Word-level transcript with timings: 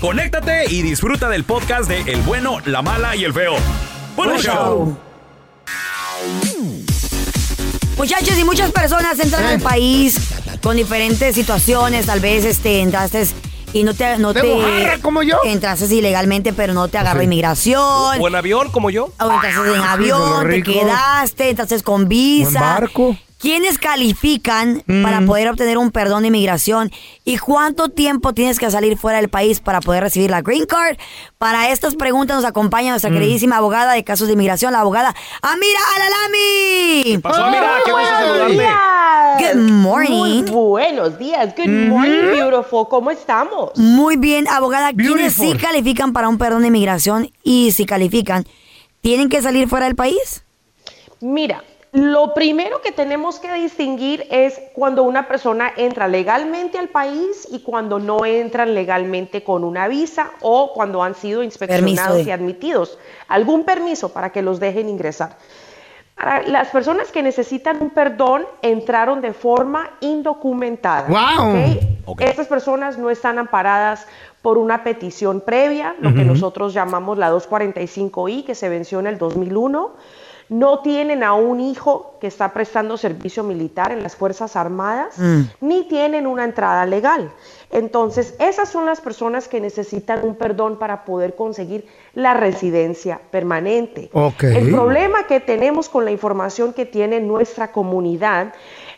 conéctate 0.00 0.64
y 0.72 0.82
disfruta 0.82 1.28
del 1.28 1.44
podcast 1.44 1.88
de 1.88 2.00
El 2.12 2.22
bueno, 2.22 2.58
la 2.64 2.82
mala 2.82 3.16
y 3.16 3.24
el 3.24 3.32
feo. 3.32 3.54
¡Buen 4.16 4.30
Buen 4.30 4.40
show! 4.42 4.54
show. 4.54 4.96
Muchachos, 7.96 8.38
y 8.38 8.44
muchas 8.44 8.70
personas 8.70 9.18
entran 9.18 9.44
al 9.44 9.60
país 9.60 10.18
con 10.62 10.76
diferentes 10.76 11.34
situaciones. 11.34 12.06
Tal 12.06 12.20
vez 12.20 12.44
este, 12.44 12.80
entraste 12.80 13.26
y 13.72 13.82
no 13.82 13.92
te. 13.94 14.18
No 14.18 14.32
¿De 14.32 14.40
te 14.40 14.54
mojarra 14.54 14.98
como 14.98 15.22
yo? 15.24 15.38
Entraste 15.44 15.92
ilegalmente, 15.94 16.52
pero 16.52 16.74
no 16.74 16.86
te 16.88 16.98
agarró 16.98 17.20
Sí. 17.20 17.24
inmigración. 17.24 18.20
¿O 18.20 18.28
en 18.28 18.34
avión 18.36 18.70
como 18.70 18.90
yo? 18.90 19.12
O 19.18 19.32
entraste 19.32 19.48
en 19.60 19.78
Lo 19.78 19.84
avión, 19.84 20.40
te 20.42 20.46
rico. 20.46 20.72
quedaste, 20.72 21.50
entraste 21.50 21.82
con 21.82 22.08
visa. 22.08 22.48
En 22.50 22.54
barco. 22.54 23.16
¿Quiénes 23.38 23.78
califican 23.78 24.82
para 25.02 25.20
poder 25.20 25.48
obtener 25.48 25.78
un 25.78 25.92
perdón 25.92 26.22
de 26.22 26.28
inmigración? 26.28 26.90
¿Y 27.24 27.38
cuánto 27.38 27.88
tiempo 27.88 28.34
tienes 28.34 28.58
que 28.58 28.68
salir 28.68 28.98
fuera 28.98 29.20
del 29.20 29.28
país 29.28 29.60
para 29.60 29.80
poder 29.80 30.02
recibir 30.02 30.28
la 30.28 30.42
green 30.42 30.66
card? 30.66 30.96
Para 31.38 31.70
estas 31.70 31.94
preguntas 31.94 32.36
nos 32.36 32.44
acompaña 32.44 32.90
nuestra 32.90 33.12
queridísima 33.12 33.58
abogada 33.58 33.92
de 33.92 34.02
casos 34.02 34.26
de 34.26 34.32
inmigración, 34.32 34.72
la 34.72 34.80
abogada 34.80 35.14
Amira 35.40 35.78
Alalami. 35.94 37.02
¿Qué 37.04 37.20
pasó, 37.22 37.46
mira? 37.48 37.70
¡Qué 37.84 37.92
gusto 37.92 38.08
saludarle! 38.08 38.68
Good 39.38 39.70
morning. 39.70 40.10
Muy 40.18 40.42
buenos 40.50 41.16
días. 41.16 41.54
Good 41.56 41.88
morning, 41.88 42.32
beautiful. 42.32 42.88
¿Cómo 42.88 43.12
estamos? 43.12 43.70
Muy 43.76 44.16
bien, 44.16 44.48
abogada. 44.48 44.92
¿Quiénes 44.92 45.34
sí 45.34 45.54
califican 45.56 46.12
para 46.12 46.28
un 46.28 46.38
perdón 46.38 46.62
de 46.62 46.68
inmigración? 46.68 47.30
Y 47.44 47.70
si 47.70 47.86
califican, 47.86 48.46
¿tienen 49.00 49.28
que 49.28 49.40
salir 49.42 49.68
fuera 49.68 49.86
del 49.86 49.94
país? 49.94 50.42
Mira, 51.20 51.62
lo 51.92 52.34
primero 52.34 52.82
que 52.82 52.92
tenemos 52.92 53.38
que 53.38 53.52
distinguir 53.54 54.26
es 54.30 54.60
cuando 54.74 55.04
una 55.04 55.26
persona 55.26 55.72
entra 55.76 56.06
legalmente 56.06 56.78
al 56.78 56.88
país 56.88 57.48
y 57.50 57.60
cuando 57.60 57.98
no 57.98 58.24
entran 58.26 58.74
legalmente 58.74 59.42
con 59.42 59.64
una 59.64 59.88
visa 59.88 60.30
o 60.42 60.72
cuando 60.74 61.02
han 61.02 61.14
sido 61.14 61.42
inspeccionados 61.42 62.16
de- 62.18 62.22
y 62.24 62.30
admitidos. 62.30 62.98
Algún 63.28 63.64
permiso 63.64 64.12
para 64.12 64.30
que 64.30 64.42
los 64.42 64.60
dejen 64.60 64.88
ingresar. 64.88 65.36
Para 66.14 66.42
las 66.42 66.68
personas 66.68 67.12
que 67.12 67.22
necesitan 67.22 67.80
un 67.80 67.90
perdón 67.90 68.44
entraron 68.60 69.20
de 69.20 69.32
forma 69.32 69.88
indocumentada. 70.00 71.06
Ok. 72.04 72.20
Estas 72.22 72.48
personas 72.48 72.98
no 72.98 73.08
están 73.08 73.38
amparadas 73.38 74.06
por 74.42 74.58
una 74.58 74.82
petición 74.84 75.40
previa, 75.40 75.94
lo 76.00 76.12
que 76.14 76.24
nosotros 76.24 76.74
llamamos 76.74 77.18
la 77.18 77.30
245I, 77.30 78.44
que 78.44 78.54
se 78.54 78.68
venció 78.68 78.98
en 79.00 79.06
el 79.06 79.16
2001. 79.18 79.92
No 80.48 80.80
tienen 80.80 81.22
a 81.22 81.34
un 81.34 81.60
hijo 81.60 82.14
que 82.20 82.26
está 82.26 82.52
prestando 82.52 82.96
servicio 82.96 83.44
militar 83.44 83.92
en 83.92 84.02
las 84.02 84.16
Fuerzas 84.16 84.56
Armadas, 84.56 85.16
ni 85.60 85.84
tienen 85.84 86.26
una 86.26 86.44
entrada 86.44 86.86
legal. 86.86 87.30
Entonces, 87.70 88.34
esas 88.38 88.70
son 88.70 88.86
las 88.86 89.00
personas 89.00 89.46
que 89.46 89.60
necesitan 89.60 90.24
un 90.24 90.36
perdón 90.36 90.78
para 90.78 91.04
poder 91.04 91.34
conseguir 91.34 91.86
la 92.14 92.34
residencia 92.34 93.20
permanente. 93.30 94.10
El 94.40 94.70
problema 94.70 95.26
que 95.26 95.40
tenemos 95.40 95.88
con 95.88 96.04
la 96.04 96.10
información 96.10 96.72
que 96.72 96.86
tiene 96.86 97.20
nuestra 97.20 97.70
comunidad 97.70 98.54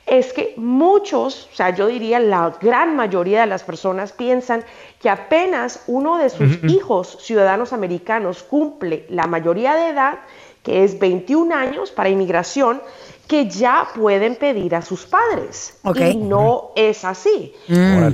es 0.07 0.33
que 0.33 0.55
muchos, 0.57 1.49
o 1.53 1.57
sea, 1.57 1.71
yo 1.71 1.87
diría 1.87 2.19
la 2.19 2.53
gran 2.61 2.97
mayoría 2.97 3.43
de 3.43 3.47
las 3.47 3.63
personas 3.63 4.13
piensan 4.13 4.65
que 5.01 5.09
apenas 5.09 5.85
uno 5.87 6.19
de 6.19 6.31
sus 6.31 6.65
hijos 6.65 7.19
ciudadanos 7.21 7.73
americanos 7.73 8.43
cumple 8.43 9.07
la 9.09 9.27
mayoría 9.27 9.75
de 9.75 9.91
edad, 9.91 10.19
que 10.63 10.85
es 10.85 10.99
21 10.99 11.55
años 11.55 11.91
para 11.91 12.09
inmigración, 12.09 12.83
que 13.27 13.49
ya 13.49 13.87
pueden 13.95 14.35
pedir 14.35 14.75
a 14.75 14.83
sus 14.83 15.07
padres. 15.07 15.79
Ok. 15.85 16.01
Y 16.01 16.17
no 16.17 16.73
es 16.75 17.05
así. 17.05 17.55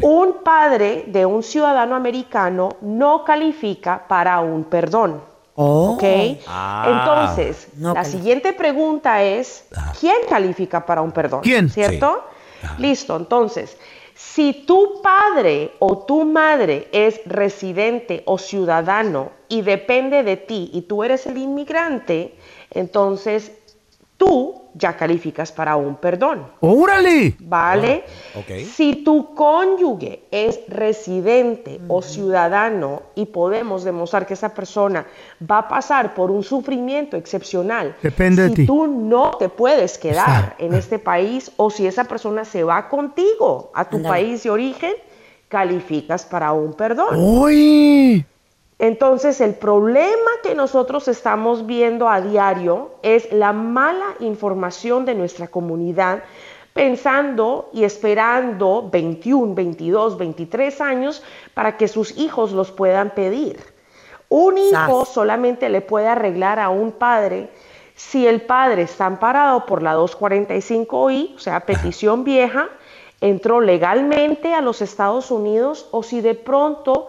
Un 0.02 0.42
padre 0.44 1.04
de 1.06 1.24
un 1.24 1.42
ciudadano 1.42 1.96
americano 1.96 2.76
no 2.82 3.24
califica 3.24 4.06
para 4.06 4.40
un 4.40 4.64
perdón. 4.64 5.22
Oh. 5.56 5.94
¿Ok? 5.94 6.04
Ah. 6.46 6.86
Entonces, 6.86 7.68
No 7.76 7.94
la 7.94 8.04
siguiente 8.04 8.52
pregunta 8.52 9.22
es, 9.22 9.64
¿quién 9.98 10.16
califica 10.28 10.84
para 10.84 11.02
un 11.02 11.12
perdón? 11.12 11.40
¿Quién? 11.42 11.68
¿Cierto? 11.70 12.24
Listo, 12.78 13.16
entonces, 13.16 13.76
si 14.14 14.64
tu 14.66 15.00
padre 15.02 15.72
o 15.78 15.98
tu 15.98 16.24
madre 16.24 16.88
es 16.92 17.20
residente 17.26 18.22
o 18.26 18.38
ciudadano 18.38 19.30
y 19.48 19.62
depende 19.62 20.22
de 20.22 20.36
ti 20.36 20.70
y 20.72 20.82
tú 20.82 21.04
eres 21.04 21.26
el 21.26 21.38
inmigrante, 21.38 22.34
entonces 22.70 23.52
tú 24.16 24.62
ya 24.74 24.94
calificas 24.96 25.52
para 25.52 25.76
un 25.76 25.96
perdón. 25.96 26.46
¡Órale! 26.60 27.34
¿Vale? 27.40 28.04
ok. 28.34 28.66
Si 28.70 28.96
tu 28.96 29.34
cónyuge 29.34 30.24
es 30.30 30.60
residente 30.68 31.80
o 31.88 32.02
ciudadano 32.02 33.02
y 33.14 33.24
podemos 33.26 33.84
demostrar 33.84 34.26
que 34.26 34.34
esa 34.34 34.52
persona 34.52 35.06
va 35.50 35.58
a 35.58 35.68
pasar 35.68 36.14
por 36.14 36.30
un 36.30 36.42
sufrimiento 36.42 37.16
excepcional, 37.16 37.96
Depende 38.02 38.42
de 38.42 38.48
si 38.50 38.54
ti. 38.54 38.66
tú 38.66 38.86
no 38.86 39.30
te 39.38 39.48
puedes 39.48 39.96
quedar 39.96 40.28
Exacto. 40.28 40.64
en 40.64 40.74
este 40.74 40.98
país 40.98 41.50
o 41.56 41.70
si 41.70 41.86
esa 41.86 42.04
persona 42.04 42.44
se 42.44 42.62
va 42.62 42.88
contigo 42.90 43.70
a 43.74 43.88
tu 43.88 44.02
país 44.02 44.42
de 44.42 44.50
origen, 44.50 44.92
calificas 45.48 46.26
para 46.26 46.52
un 46.52 46.74
perdón. 46.74 47.16
¡Uy! 47.16 48.26
Entonces, 48.78 49.40
el 49.40 49.54
problema 49.54 50.30
que 50.42 50.54
nosotros 50.54 51.08
estamos 51.08 51.66
viendo 51.66 52.08
a 52.08 52.20
diario 52.20 52.90
es 53.02 53.32
la 53.32 53.52
mala 53.52 54.14
información 54.20 55.04
de 55.06 55.14
nuestra 55.14 55.48
comunidad 55.48 56.22
pensando 56.74 57.70
y 57.72 57.84
esperando 57.84 58.86
21, 58.92 59.54
22, 59.54 60.18
23 60.18 60.80
años 60.82 61.22
para 61.54 61.78
que 61.78 61.88
sus 61.88 62.18
hijos 62.18 62.52
los 62.52 62.70
puedan 62.70 63.14
pedir. 63.14 63.58
Un 64.28 64.58
hijo 64.58 65.06
solamente 65.06 65.70
le 65.70 65.80
puede 65.80 66.08
arreglar 66.08 66.58
a 66.58 66.68
un 66.68 66.92
padre 66.92 67.48
si 67.94 68.26
el 68.26 68.42
padre 68.42 68.82
está 68.82 69.06
amparado 69.06 69.64
por 69.64 69.82
la 69.82 69.96
245I, 69.96 71.36
o 71.36 71.38
sea, 71.38 71.60
petición 71.60 72.24
vieja, 72.24 72.68
entró 73.22 73.62
legalmente 73.62 74.52
a 74.52 74.60
los 74.60 74.82
Estados 74.82 75.30
Unidos 75.30 75.88
o 75.92 76.02
si 76.02 76.20
de 76.20 76.34
pronto 76.34 77.08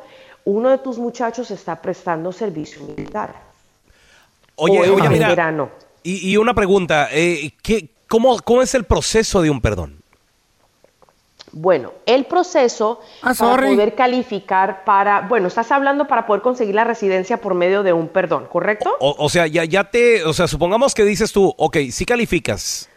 uno 0.52 0.70
de 0.70 0.78
tus 0.78 0.98
muchachos 0.98 1.52
está 1.52 1.82
prestando 1.82 2.32
servicio 2.32 2.82
militar. 2.84 3.36
Oye, 4.56 4.90
o 4.90 4.96
oye, 4.96 5.10
mira, 5.10 5.28
verano. 5.28 5.70
y, 6.04 6.32
y 6.32 6.38
una 6.38 6.54
pregunta, 6.54 7.10
eh, 7.12 7.52
¿qué, 7.62 7.90
cómo, 8.08 8.40
¿cómo 8.40 8.62
es 8.62 8.74
el 8.74 8.86
proceso 8.86 9.42
de 9.42 9.50
un 9.50 9.60
perdón? 9.60 10.02
Bueno, 11.52 11.92
el 12.06 12.26
proceso 12.26 13.02
Ah, 13.22 13.34
para 13.38 13.68
poder 13.68 13.96
calificar 13.96 14.84
para, 14.86 15.22
bueno, 15.22 15.48
estás 15.48 15.72
hablando 15.72 16.08
para 16.08 16.26
poder 16.26 16.42
conseguir 16.42 16.76
la 16.76 16.84
residencia 16.84 17.38
por 17.38 17.54
medio 17.54 17.84
de 17.84 17.94
un 17.94 18.08
perdón, 18.08 18.48
¿correcto? 18.50 18.96
O, 19.00 19.16
o 19.18 19.30
sea, 19.30 19.48
ya, 19.48 19.66
ya 19.66 19.86
te, 19.90 20.24
o 20.24 20.34
sea, 20.34 20.48
supongamos 20.48 20.94
que 20.94 21.04
dices 21.04 21.32
tú, 21.32 21.54
ok, 21.58 21.78
sí 21.92 22.06
calificas. 22.06 22.90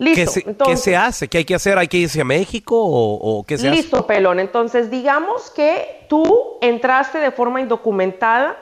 Listo. 0.00 0.20
¿Qué 0.20 0.26
se, 0.26 0.42
qué 0.42 0.50
entonces, 0.50 0.80
se 0.82 0.96
hace? 0.96 1.28
¿Qué 1.28 1.38
hay 1.38 1.44
que 1.44 1.54
hacer? 1.54 1.76
¿Hay 1.78 1.86
que 1.88 1.98
irse 1.98 2.22
a 2.22 2.24
México 2.24 2.74
o, 2.82 3.14
o 3.38 3.44
qué 3.44 3.58
se 3.58 3.68
hace? 3.68 3.76
Listo, 3.76 4.06
pelón. 4.06 4.40
Entonces, 4.40 4.90
digamos 4.90 5.50
que 5.50 6.06
tú 6.08 6.56
entraste 6.62 7.18
de 7.18 7.30
forma 7.30 7.60
indocumentada, 7.60 8.56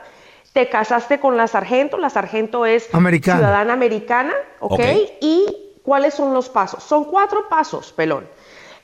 te 0.53 0.67
casaste 0.67 1.19
con 1.19 1.37
la 1.37 1.47
sargento, 1.47 1.97
la 1.97 2.09
sargento 2.09 2.65
es 2.65 2.93
Americana. 2.93 3.39
ciudadana 3.39 3.73
americana, 3.73 4.33
¿ok? 4.59 4.73
Ok. 4.73 4.81
¿Y 5.21 5.45
cuáles 5.81 6.13
son 6.13 6.33
los 6.33 6.49
pasos? 6.49 6.83
Son 6.83 7.05
cuatro 7.05 7.47
pasos, 7.49 7.93
pelón. 7.93 8.27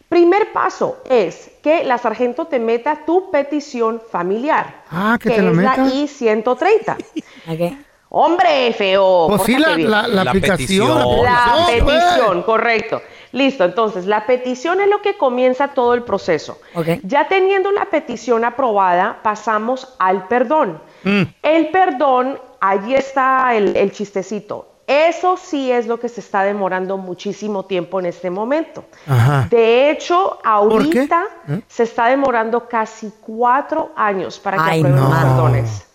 Primer 0.07 0.53
paso 0.53 0.99
es 1.09 1.49
que 1.63 1.83
la 1.83 1.97
sargento 1.97 2.45
te 2.45 2.59
meta 2.59 3.03
tu 3.05 3.31
petición 3.31 4.01
familiar, 4.11 4.83
Ah, 4.89 5.17
que 5.19 5.29
que 5.29 5.35
te 5.35 5.41
la 5.41 5.49
es 5.49 5.57
meta. 5.57 5.77
la 5.77 5.87
I-130. 5.93 6.95
Ok. 7.49 7.77
Hombre, 8.09 8.71
feo. 8.73 9.25
Pues 9.29 9.41
sí, 9.43 9.57
la, 9.57 9.77
la, 9.77 10.07
la 10.07 10.23
La 10.23 10.31
aplicación. 10.31 10.57
petición. 10.57 11.23
La 11.23 11.65
petición, 11.67 12.43
correcto. 12.43 13.01
Listo, 13.31 13.65
entonces 13.65 14.05
la 14.05 14.25
petición 14.25 14.79
es 14.79 14.87
lo 14.87 15.01
que 15.01 15.17
comienza 15.17 15.67
todo 15.69 15.93
el 15.93 16.03
proceso. 16.03 16.59
Ok. 16.73 16.87
Ya 17.03 17.27
teniendo 17.27 17.71
la 17.71 17.85
petición 17.85 18.45
aprobada, 18.45 19.19
pasamos 19.23 19.93
al 19.99 20.27
perdón. 20.29 20.81
Mm. 21.03 21.23
El 21.43 21.67
perdón, 21.69 22.39
allí 22.61 22.95
está 22.95 23.53
el, 23.55 23.75
el 23.75 23.91
chistecito. 23.91 24.69
Eso 24.87 25.35
sí 25.35 25.71
es 25.71 25.87
lo 25.87 25.99
que 25.99 26.07
se 26.07 26.21
está 26.21 26.43
demorando 26.43 26.95
muchísimo 26.97 27.65
tiempo 27.65 27.99
en 27.99 28.05
este 28.05 28.29
momento. 28.29 28.85
Ajá. 29.07 29.47
De 29.49 29.89
hecho, 29.89 30.37
ahorita 30.43 31.23
¿Eh? 31.49 31.61
se 31.67 31.83
está 31.83 32.05
demorando 32.07 32.69
casi 32.69 33.11
cuatro 33.19 33.91
años 33.97 34.39
para 34.39 34.57
que 34.57 34.63
Ay, 34.63 34.79
aprueben 34.81 35.01
no. 35.01 35.09
los 35.09 35.17
perdones. 35.19 35.87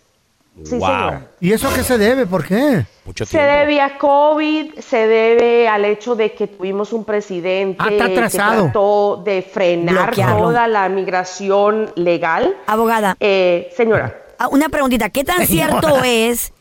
Sí, 0.63 0.75
Wow. 0.77 0.87
señora. 0.87 1.27
¿Y 1.39 1.51
eso 1.53 1.67
a 1.67 1.73
qué 1.73 1.83
se 1.83 1.97
debe? 1.97 2.25
¿Por 2.25 2.45
qué? 2.45 2.85
Mucho 3.05 3.25
Se 3.25 3.39
debe 3.39 3.81
a 3.81 3.97
COVID, 3.97 4.79
se 4.79 5.07
debe 5.07 5.67
al 5.67 5.85
hecho 5.85 6.15
de 6.15 6.33
que 6.33 6.47
tuvimos 6.47 6.93
un 6.93 7.03
presidente 7.03 7.77
Ah, 7.79 7.89
está 7.89 8.07
que 8.07 8.29
trató 8.29 9.21
de 9.25 9.41
frenar 9.41 10.07
Bloquearlo. 10.07 10.37
toda 10.37 10.67
la 10.67 10.87
migración 10.89 11.91
legal. 11.95 12.55
Abogada, 12.67 13.15
Eh, 13.19 13.71
señora, 13.75 14.15
ah, 14.37 14.47
una 14.49 14.69
preguntita. 14.69 15.09
¿Qué 15.09 15.23
tan 15.23 15.45
cierto 15.47 16.03
es 16.03 16.53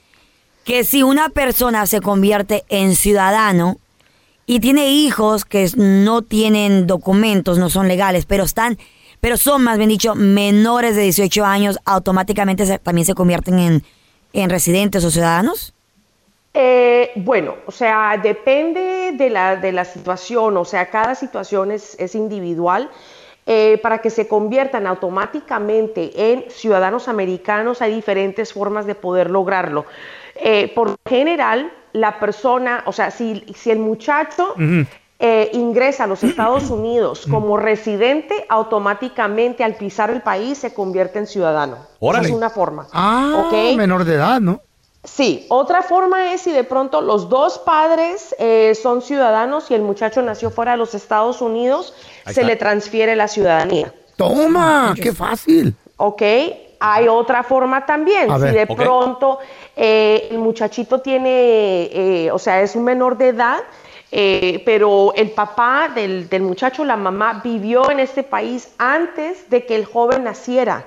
que 0.64 0.84
si 0.84 1.02
una 1.02 1.28
persona 1.30 1.86
se 1.86 2.00
convierte 2.00 2.64
en 2.68 2.94
ciudadano 2.96 3.76
y 4.46 4.60
tiene 4.60 4.88
hijos 4.88 5.44
que 5.44 5.68
no 5.76 6.22
tienen 6.22 6.86
documentos, 6.86 7.58
no 7.58 7.70
son 7.70 7.86
legales, 7.88 8.24
pero 8.26 8.44
están, 8.44 8.78
pero 9.20 9.36
son 9.36 9.62
más 9.64 9.78
bien 9.78 9.90
dicho 9.90 10.14
menores 10.14 10.96
de 10.96 11.02
18 11.02 11.44
años, 11.44 11.78
automáticamente 11.84 12.66
se- 12.66 12.78
también 12.78 13.06
se 13.06 13.14
convierten 13.14 13.58
en, 13.58 13.82
en 14.32 14.50
residentes 14.50 15.04
o 15.04 15.10
ciudadanos? 15.10 15.74
eh, 16.52 17.12
bueno, 17.16 17.54
o 17.66 17.70
sea, 17.70 18.18
depende 18.20 19.12
de 19.14 19.30
la, 19.30 19.56
de 19.56 19.72
la 19.72 19.84
situación, 19.84 20.56
o 20.56 20.64
sea, 20.64 20.90
cada 20.90 21.14
situación 21.14 21.70
es, 21.70 21.96
es 21.98 22.14
individual. 22.14 22.90
Eh, 23.46 23.78
para 23.82 23.98
que 23.98 24.10
se 24.10 24.28
conviertan 24.28 24.86
automáticamente 24.86 26.12
en 26.32 26.44
ciudadanos 26.50 27.08
americanos 27.08 27.80
hay 27.82 27.94
diferentes 27.94 28.52
formas 28.52 28.86
de 28.86 28.94
poder 28.94 29.30
lograrlo. 29.30 29.86
Eh, 30.36 30.70
por 30.74 30.94
general, 31.08 31.72
la 31.92 32.20
persona, 32.20 32.82
o 32.86 32.92
sea, 32.92 33.10
si, 33.10 33.44
si 33.56 33.70
el 33.70 33.78
muchacho 33.78 34.54
eh, 35.22 35.50
ingresa 35.52 36.04
a 36.04 36.06
los 36.06 36.24
Estados 36.24 36.70
Unidos 36.70 37.26
como 37.30 37.56
residente, 37.58 38.46
automáticamente 38.48 39.62
al 39.62 39.74
pisar 39.74 40.10
el 40.10 40.22
país 40.22 40.58
se 40.58 40.72
convierte 40.74 41.18
en 41.18 41.26
ciudadano. 41.26 41.76
Esa 42.00 42.20
es 42.22 42.30
una 42.30 42.50
forma. 42.50 42.88
Ah, 42.92 43.44
¿ok? 43.46 43.76
menor 43.76 44.04
de 44.04 44.14
edad, 44.14 44.40
¿no? 44.40 44.60
Sí, 45.04 45.46
otra 45.48 45.82
forma 45.82 46.32
es 46.34 46.42
si 46.42 46.52
de 46.52 46.64
pronto 46.64 47.00
los 47.00 47.28
dos 47.30 47.58
padres 47.58 48.34
eh, 48.38 48.74
son 48.74 49.00
ciudadanos 49.00 49.70
y 49.70 49.74
el 49.74 49.80
muchacho 49.82 50.20
nació 50.20 50.50
fuera 50.50 50.72
de 50.72 50.78
los 50.78 50.94
Estados 50.94 51.40
Unidos, 51.40 51.94
Ahí 52.24 52.34
se 52.34 52.40
está. 52.40 52.46
le 52.52 52.56
transfiere 52.56 53.16
la 53.16 53.26
ciudadanía. 53.28 53.94
Toma, 54.16 54.94
qué 55.00 55.12
fácil. 55.14 55.74
¿Ok? 55.96 56.22
Hay 56.80 57.08
otra 57.08 57.42
forma 57.42 57.84
también. 57.86 58.30
A 58.30 58.36
si 58.36 58.42
ver. 58.42 58.54
de 58.68 58.74
pronto 58.74 59.38
eh, 59.76 60.28
el 60.30 60.38
muchachito 60.38 61.00
tiene, 61.00 61.88
eh, 61.92 62.30
o 62.30 62.38
sea, 62.38 62.60
es 62.60 62.76
un 62.76 62.84
menor 62.84 63.16
de 63.16 63.28
edad, 63.28 63.58
eh, 64.12 64.62
pero 64.64 65.12
el 65.14 65.30
papá 65.30 65.90
del, 65.94 66.28
del 66.28 66.42
muchacho, 66.42 66.84
la 66.84 66.96
mamá, 66.96 67.40
vivió 67.44 67.90
en 67.90 68.00
este 68.00 68.22
país 68.22 68.72
antes 68.78 69.48
de 69.50 69.66
que 69.66 69.76
el 69.76 69.84
joven 69.84 70.24
naciera. 70.24 70.86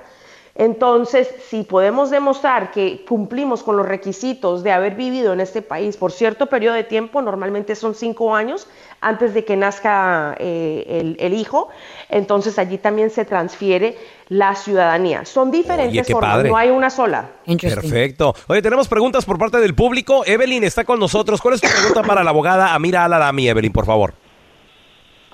Entonces, 0.56 1.28
si 1.48 1.64
podemos 1.64 2.10
demostrar 2.10 2.70
que 2.70 3.04
cumplimos 3.08 3.64
con 3.64 3.76
los 3.76 3.86
requisitos 3.86 4.62
de 4.62 4.70
haber 4.70 4.94
vivido 4.94 5.32
en 5.32 5.40
este 5.40 5.62
país 5.62 5.96
por 5.96 6.12
cierto 6.12 6.46
periodo 6.46 6.76
de 6.76 6.84
tiempo, 6.84 7.20
normalmente 7.20 7.74
son 7.74 7.96
cinco 7.96 8.36
años 8.36 8.68
antes 9.00 9.34
de 9.34 9.44
que 9.44 9.56
nazca 9.56 10.36
eh, 10.38 10.84
el, 10.86 11.16
el 11.18 11.34
hijo, 11.34 11.70
entonces 12.08 12.56
allí 12.58 12.78
también 12.78 13.10
se 13.10 13.24
transfiere 13.24 13.98
la 14.28 14.54
ciudadanía. 14.54 15.24
Son 15.24 15.50
diferentes 15.50 16.06
qué 16.06 16.12
formas, 16.12 16.32
padre. 16.34 16.48
no 16.48 16.56
hay 16.56 16.70
una 16.70 16.90
sola. 16.90 17.30
Perfecto. 17.60 18.34
Oye, 18.48 18.62
tenemos 18.62 18.88
preguntas 18.88 19.24
por 19.24 19.38
parte 19.38 19.58
del 19.58 19.74
público. 19.74 20.24
Evelyn 20.26 20.64
está 20.64 20.84
con 20.84 20.98
nosotros. 20.98 21.40
¿Cuál 21.40 21.54
es 21.54 21.60
tu 21.60 21.68
pregunta 21.68 22.02
para 22.02 22.24
la 22.24 22.30
abogada 22.30 22.74
Amira 22.74 23.04
Alarami, 23.04 23.48
Evelyn, 23.48 23.72
por 23.72 23.86
favor? 23.86 24.14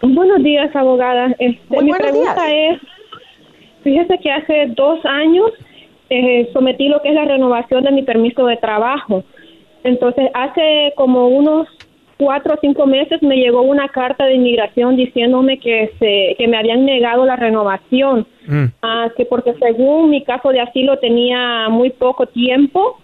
Buenos 0.02 0.42
días, 0.42 0.74
abogada. 0.74 1.34
Este, 1.38 1.60
Muy 1.68 1.84
mi 1.84 1.92
pregunta 1.92 2.46
días. 2.46 2.80
es, 2.82 3.82
fíjese 3.84 4.18
que 4.18 4.32
hace 4.32 4.66
dos 4.74 4.98
años 5.04 5.50
eh, 6.08 6.48
sometí 6.52 6.88
lo 6.88 7.00
que 7.02 7.10
es 7.10 7.14
la 7.14 7.24
renovación 7.26 7.84
de 7.84 7.92
mi 7.92 8.02
permiso 8.02 8.46
de 8.46 8.56
trabajo. 8.56 9.24
Entonces, 9.84 10.30
hace 10.34 10.92
como 10.96 11.28
unos 11.28 11.68
cuatro 12.20 12.54
o 12.54 12.58
cinco 12.60 12.86
meses 12.86 13.22
me 13.22 13.36
llegó 13.36 13.62
una 13.62 13.88
carta 13.88 14.26
de 14.26 14.34
inmigración 14.34 14.94
diciéndome 14.94 15.58
que, 15.58 15.90
se, 15.98 16.36
que 16.36 16.46
me 16.46 16.58
habían 16.58 16.84
negado 16.84 17.24
la 17.24 17.36
renovación, 17.36 18.26
Mm. 18.46 18.64
Ah, 18.82 19.08
que 19.16 19.26
porque 19.26 19.54
según 19.60 20.10
mi 20.10 20.24
caso 20.24 20.48
de 20.48 20.60
asilo 20.60 20.98
tenía 20.98 21.68
muy 21.68 21.90
poco 21.90 22.26
tiempo, 22.26 22.98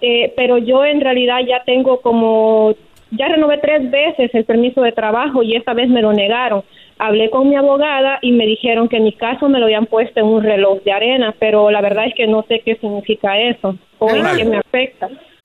eh, 0.00 0.32
pero 0.36 0.58
yo 0.58 0.84
en 0.84 1.00
realidad 1.00 1.40
ya 1.48 1.64
tengo 1.64 2.00
como, 2.02 2.74
ya 3.10 3.26
renové 3.26 3.58
tres 3.58 3.90
veces 3.90 4.32
el 4.32 4.44
permiso 4.44 4.82
de 4.82 4.92
trabajo 4.92 5.42
y 5.42 5.56
esta 5.56 5.74
vez 5.74 5.88
me 5.88 6.02
lo 6.02 6.12
negaron. 6.12 6.62
Hablé 6.98 7.30
con 7.30 7.48
mi 7.48 7.56
abogada 7.56 8.18
y 8.22 8.30
me 8.32 8.46
dijeron 8.46 8.88
que 8.88 8.98
en 8.98 9.04
mi 9.04 9.12
caso 9.12 9.48
me 9.48 9.58
lo 9.58 9.64
habían 9.64 9.86
puesto 9.86 10.20
en 10.20 10.26
un 10.26 10.42
reloj 10.44 10.82
de 10.84 10.92
arena, 10.92 11.34
pero 11.38 11.70
la 11.70 11.80
verdad 11.80 12.06
es 12.06 12.14
que 12.14 12.26
no 12.28 12.44
sé 12.46 12.60
qué 12.64 12.76
significa 12.76 13.38
eso 13.40 13.76
o 13.98 14.10
en 14.10 14.20
Órale. 14.20 14.38
qué 14.38 14.48
me 14.48 14.56
afecta. 14.58 15.08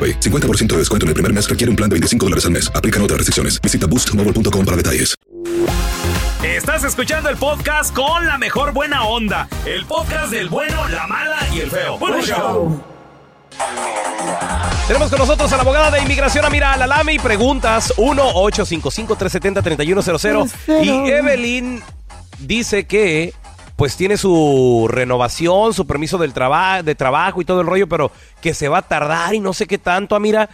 AroPay. 0.00 0.20
50% 0.20 0.68
de 0.68 0.78
descuento 0.78 1.04
en 1.04 1.08
el 1.08 1.14
primer 1.14 1.32
mes 1.32 1.48
requiere 1.48 1.70
un 1.70 1.76
plan 1.76 1.90
de 1.90 1.94
25 1.94 2.26
dólares 2.26 2.44
al 2.46 2.52
mes. 2.52 2.70
Aplican 2.74 3.02
otras 3.02 3.18
restricciones. 3.18 3.60
Visita 3.60 3.86
boostmobile.com 3.86 4.64
para 4.64 4.76
detalles. 4.76 5.14
Estás 6.42 6.84
escuchando 6.84 7.28
el 7.28 7.36
podcast 7.36 7.94
con 7.94 8.26
la 8.26 8.38
mejor 8.38 8.72
buena 8.72 9.04
onda. 9.04 9.46
El 9.66 9.84
podcast 9.84 10.32
del 10.32 10.48
bueno, 10.48 10.88
la 10.88 11.06
mala 11.06 11.36
y 11.54 11.60
el 11.60 11.70
feo. 11.70 11.98
Show. 12.22 12.82
Tenemos 14.86 15.10
con 15.10 15.18
nosotros 15.18 15.52
a 15.52 15.56
la 15.56 15.62
abogada 15.62 15.90
de 15.90 16.00
inmigración 16.00 16.46
Amira 16.46 16.72
Alalami. 16.72 17.18
Preguntas 17.18 17.92
1-855-370-3100. 17.96 20.82
Y 20.82 21.10
Evelyn 21.10 21.82
dice 22.38 22.86
que 22.86 23.34
pues 23.80 23.96
tiene 23.96 24.18
su 24.18 24.86
renovación, 24.90 25.72
su 25.72 25.86
permiso 25.86 26.18
del 26.18 26.34
traba- 26.34 26.82
de 26.82 26.94
trabajo 26.94 27.40
y 27.40 27.46
todo 27.46 27.62
el 27.62 27.66
rollo, 27.66 27.88
pero 27.88 28.10
que 28.42 28.52
se 28.52 28.68
va 28.68 28.76
a 28.76 28.82
tardar 28.82 29.34
y 29.34 29.40
no 29.40 29.54
sé 29.54 29.66
qué 29.66 29.78
tanto. 29.78 30.14
Amira, 30.14 30.50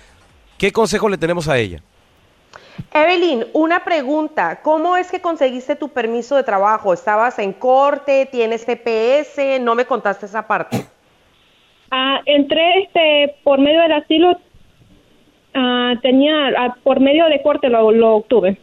¿qué 0.59 0.71
consejo 0.71 1.09
le 1.09 1.19
tenemos 1.19 1.49
a 1.49 1.59
ella? 1.59 1.83
Evelyn, 2.95 3.45
una 3.53 3.83
pregunta. 3.83 4.61
¿Cómo 4.63 4.97
es 4.97 5.11
que 5.11 5.21
conseguiste 5.21 5.75
tu 5.75 5.89
permiso 5.89 6.37
de 6.37 6.45
trabajo? 6.45 6.93
¿Estabas 6.93 7.41
en 7.41 7.53
corte? 7.53 8.29
¿Tienes 8.31 8.65
TPS? 8.65 9.59
No 9.61 9.75
me 9.75 9.87
contaste 9.87 10.27
esa 10.27 10.47
parte. 10.47 10.87
Ah, 11.91 12.21
entré 12.27 12.85
este, 12.85 13.35
por 13.43 13.59
medio 13.59 13.81
del 13.81 13.93
asilo, 13.93 14.39
ah, 15.53 15.95
tenía, 16.01 16.47
ah, 16.59 16.77
por 16.85 17.01
medio 17.01 17.27
de 17.27 17.43
corte 17.43 17.69
lo, 17.71 17.91
lo 17.91 18.19
obtuve. 18.19 18.57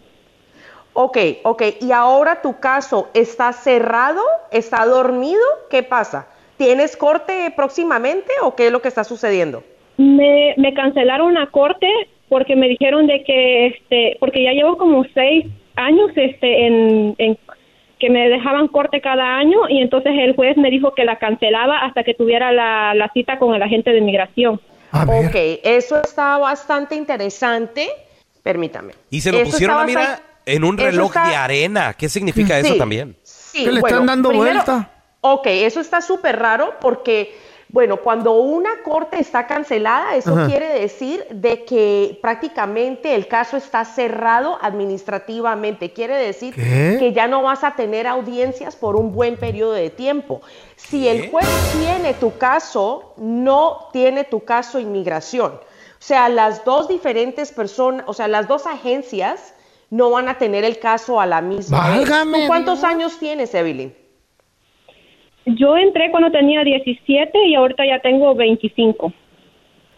Ok, 0.93 1.17
ok. 1.43 1.61
¿Y 1.81 1.91
ahora 1.91 2.41
tu 2.41 2.59
caso 2.59 3.09
está 3.13 3.51
cerrado? 3.53 4.21
¿Está 4.51 4.85
dormido? 4.85 5.41
¿Qué 5.69 5.83
pasa? 5.83 6.27
¿Tienes 6.57 6.95
corte 6.95 7.51
próximamente 7.55 8.31
o 8.43 8.55
qué 8.55 8.67
es 8.67 8.71
lo 8.71 8.81
que 8.81 8.87
está 8.89 9.03
sucediendo? 9.03 9.63
Me, 9.97 10.53
me 10.57 10.73
cancelaron 10.73 11.33
la 11.33 11.47
corte 11.47 11.87
porque 12.29 12.55
me 12.55 12.67
dijeron 12.67 13.07
de 13.07 13.23
que, 13.23 13.67
este, 13.67 14.17
porque 14.19 14.43
ya 14.43 14.51
llevo 14.51 14.77
como 14.77 15.03
seis 15.13 15.45
años, 15.75 16.11
este, 16.15 16.67
en, 16.67 17.15
en 17.17 17.37
que 17.99 18.09
me 18.09 18.29
dejaban 18.29 18.67
corte 18.67 19.01
cada 19.01 19.37
año 19.37 19.67
y 19.69 19.81
entonces 19.81 20.13
el 20.15 20.35
juez 20.35 20.57
me 20.57 20.69
dijo 20.69 20.93
que 20.93 21.05
la 21.05 21.17
cancelaba 21.17 21.79
hasta 21.79 22.03
que 22.03 22.13
tuviera 22.13 22.51
la, 22.51 22.93
la 22.93 23.09
cita 23.13 23.39
con 23.39 23.55
el 23.55 23.61
agente 23.63 23.91
de 23.91 23.97
inmigración. 23.99 24.59
Ok, 24.91 25.35
eso 25.63 25.99
está 26.01 26.37
bastante 26.37 26.95
interesante. 26.95 27.87
Permítame. 28.43 28.93
Y 29.09 29.21
se 29.21 29.31
lo 29.31 29.39
Eso 29.39 29.51
pusieron, 29.51 29.77
Amira, 29.79 29.99
bastante- 30.01 30.32
en 30.45 30.63
un 30.63 30.77
reloj 30.77 31.07
está- 31.07 31.27
de 31.29 31.35
arena. 31.35 31.93
¿Qué 31.93 32.09
significa 32.09 32.57
eso 32.59 32.75
también? 32.75 33.17
Sí, 33.23 33.65
Que 33.65 33.71
le 33.71 33.81
bueno, 33.81 33.95
están 33.97 34.05
dando 34.07 34.29
primero- 34.29 34.53
vuelta. 34.53 34.89
Ok, 35.21 35.45
eso 35.47 35.79
está 35.79 36.01
súper 36.01 36.37
raro 36.37 36.73
porque, 36.81 37.33
bueno, 37.69 37.97
cuando 37.97 38.33
una 38.33 38.81
corte 38.83 39.19
está 39.21 39.47
cancelada, 39.47 40.15
eso 40.15 40.35
Ajá. 40.35 40.47
quiere 40.47 40.67
decir 40.79 41.25
de 41.29 41.63
que 41.63 42.19
prácticamente 42.21 43.15
el 43.15 43.27
caso 43.27 43.55
está 43.55 43.85
cerrado 43.85 44.57
administrativamente. 44.61 45.93
Quiere 45.93 46.15
decir 46.15 46.53
¿Qué? 46.55 46.97
que 46.99 47.13
ya 47.13 47.27
no 47.27 47.41
vas 47.43 47.63
a 47.63 47.75
tener 47.75 48.07
audiencias 48.07 48.75
por 48.75 48.95
un 48.95 49.13
buen 49.13 49.37
periodo 49.37 49.73
de 49.73 49.89
tiempo. 49.89 50.41
Si 50.75 51.07
el 51.07 51.29
juez 51.31 51.47
tiene 51.79 52.13
tu 52.15 52.37
caso, 52.37 53.13
no 53.17 53.89
tiene 53.93 54.23
tu 54.25 54.43
caso 54.43 54.79
inmigración. 54.79 55.53
O 55.53 56.05
sea, 56.05 56.27
las 56.27 56.65
dos 56.65 56.89
diferentes 56.89 57.53
personas, 57.53 58.03
o 58.07 58.13
sea, 58.13 58.27
las 58.27 58.47
dos 58.49 58.67
agencias 58.67 59.52
no 59.93 60.09
van 60.09 60.27
a 60.27 60.39
tener 60.39 60.63
el 60.63 60.79
caso 60.79 61.21
a 61.21 61.27
la 61.27 61.39
misma 61.39 61.89
vez. 61.89 62.09
Válgame 62.09 62.41
¿Tú 62.41 62.47
cuántos 62.47 62.79
Dios. 62.81 62.91
años 62.91 63.19
tienes, 63.19 63.53
Evelyn? 63.53 63.93
Yo 65.45 65.77
entré 65.77 66.09
cuando 66.09 66.31
tenía 66.31 66.63
17 66.63 67.31
y 67.47 67.53
ahorita 67.53 67.83
ya 67.85 68.01
tengo 68.01 68.33
25. 68.33 69.13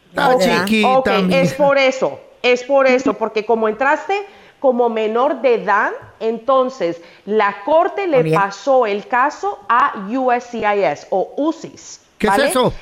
Está 0.10 0.36
Ok, 0.36 0.42
chiquita. 0.42 0.90
ok, 1.00 1.08
es 1.32 1.54
por 1.54 1.78
eso, 1.78 2.20
es 2.42 2.64
por 2.64 2.88
eso, 2.88 3.14
porque 3.14 3.46
como 3.46 3.70
entraste 3.70 4.14
como 4.60 4.90
menor 4.90 5.42
de 5.42 5.56
edad, 5.56 5.92
entonces 6.20 7.02
la 7.26 7.56
corte 7.64 8.08
le 8.08 8.24
bien. 8.24 8.36
pasó 8.38 8.86
el 8.88 9.08
caso 9.08 9.60
a 9.70 10.08
USCIS 10.10 11.08
o 11.12 11.34
UCIS. 11.38 12.06
¿Qué 12.18 12.28
es 12.28 12.32
¿vale? 12.34 12.48
eso? 12.48 12.74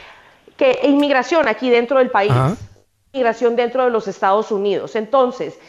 Que 0.58 0.80
inmigración 0.84 1.48
aquí 1.48 1.70
dentro 1.70 2.00
del 2.00 2.10
país, 2.10 2.32
Ajá. 2.32 2.56
inmigración 3.12 3.56
dentro 3.56 3.84
de 3.84 3.92
los 3.92 4.08
Estados 4.08 4.52
Unidos. 4.52 4.96
Entonces, 4.96 5.60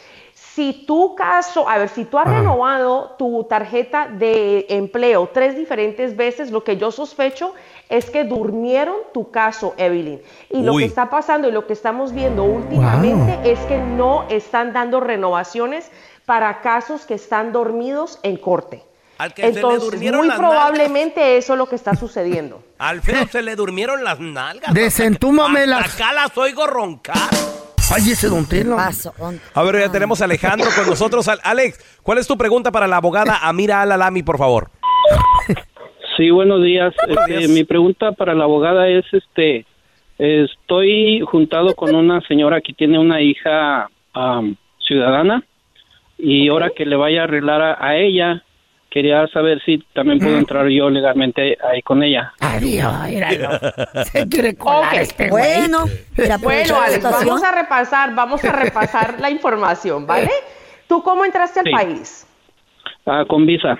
si 0.55 0.85
tu 0.87 1.15
caso, 1.15 1.67
a 1.67 1.77
ver, 1.77 1.89
si 1.89 2.05
tú 2.05 2.17
has 2.17 2.27
Ajá. 2.27 2.39
renovado 2.39 3.15
tu 3.17 3.43
tarjeta 3.43 4.07
de 4.07 4.65
empleo 4.69 5.29
tres 5.33 5.57
diferentes 5.57 6.15
veces, 6.15 6.49
lo 6.49 6.63
que 6.63 6.77
yo 6.77 6.91
sospecho 6.91 7.53
es 7.89 8.09
que 8.09 8.23
durmieron 8.23 8.95
tu 9.13 9.31
caso, 9.31 9.73
Evelyn. 9.75 10.21
Y 10.49 10.61
lo 10.61 10.77
que 10.77 10.85
está 10.85 11.09
pasando 11.09 11.49
y 11.49 11.51
lo 11.51 11.67
que 11.67 11.73
estamos 11.73 12.13
viendo 12.13 12.43
últimamente 12.45 13.51
es 13.51 13.59
que 13.65 13.77
no 13.77 14.25
están 14.29 14.71
dando 14.71 15.01
renovaciones 15.01 15.91
para 16.25 16.61
casos 16.61 17.05
que 17.05 17.15
están 17.15 17.51
dormidos 17.51 18.19
en 18.23 18.37
corte. 18.37 18.81
Al 19.17 19.33
que 19.33 19.43
se 19.43 19.49
le 19.49 19.55
Entonces, 19.55 19.83
durmieron 19.83 20.19
muy 20.21 20.27
las 20.29 20.37
probablemente 20.37 21.37
eso 21.37 21.53
es 21.53 21.57
lo 21.57 21.67
que 21.67 21.75
está 21.75 21.95
sucediendo. 21.95 22.63
Al 22.77 23.01
feo 23.01 23.27
se 23.31 23.41
le 23.41 23.57
durmieron 23.57 24.05
las 24.05 24.21
nalgas. 24.21 24.73
Desentúmamelas. 24.73 25.85
Hasta 25.85 26.05
acá 26.05 26.13
las 26.13 26.37
oigo 26.37 26.65
roncar. 26.65 27.29
Ay, 27.93 28.11
ese 28.11 28.27
don 28.29 28.47
Telo. 28.47 28.75
Paso. 28.77 29.13
on- 29.19 29.39
A 29.53 29.63
ver, 29.63 29.79
ya 29.79 29.91
tenemos 29.91 30.21
a 30.21 30.25
Alejandro 30.25 30.67
con 30.75 30.87
nosotros. 30.87 31.27
Al- 31.27 31.39
Alex, 31.43 31.99
¿cuál 32.01 32.17
es 32.17 32.27
tu 32.27 32.37
pregunta 32.37 32.71
para 32.71 32.87
la 32.87 32.97
abogada 32.97 33.37
Amira 33.47 33.81
Alalami, 33.81 34.23
por 34.23 34.37
favor? 34.37 34.69
Sí, 36.17 36.29
buenos 36.31 36.63
días. 36.63 36.93
Este, 37.07 37.37
días. 37.37 37.49
Mi 37.51 37.63
pregunta 37.63 38.11
para 38.13 38.33
la 38.33 38.45
abogada 38.45 38.87
es, 38.87 39.05
este, 39.11 39.65
estoy 40.17 41.21
juntado 41.21 41.75
con 41.75 41.93
una 41.93 42.21
señora 42.21 42.61
que 42.61 42.73
tiene 42.73 42.97
una 42.97 43.21
hija 43.21 43.89
am, 44.13 44.55
ciudadana 44.79 45.43
y 46.17 46.47
ahora 46.49 46.71
que 46.75 46.85
le 46.85 46.95
vaya 46.95 47.21
a 47.21 47.23
arreglar 47.25 47.61
a, 47.61 47.77
a 47.85 47.97
ella, 47.97 48.43
quería 48.95 49.27
saber 49.27 49.61
si 49.65 49.79
también 49.93 50.19
puedo 50.19 50.37
entrar 50.37 50.69
yo 50.69 50.89
legalmente 50.89 51.57
ahí 51.69 51.81
con 51.81 52.01
ella. 52.01 52.31
Adiós, 52.39 52.93
míralo. 53.09 53.59
Se 54.05 54.25
quiere 54.29 54.55
colar 54.55 54.95
este. 54.95 55.29
Bueno, 55.29 55.83
mira, 56.17 56.37
Bueno, 56.37 56.79
Alex, 56.79 57.03
vamos 57.03 57.43
a 57.43 57.51
repasar, 57.51 58.15
vamos 58.15 58.45
a 58.45 58.53
repasar 58.53 59.19
la 59.19 59.29
información, 59.29 60.07
¿vale? 60.07 60.29
¿Tú 60.87 61.03
cómo 61.03 61.25
entraste 61.25 61.59
al 61.59 61.65
Sí. 61.65 61.71
país? 61.73 62.25
Ah, 63.05 63.25
con 63.27 63.45
visa. 63.45 63.77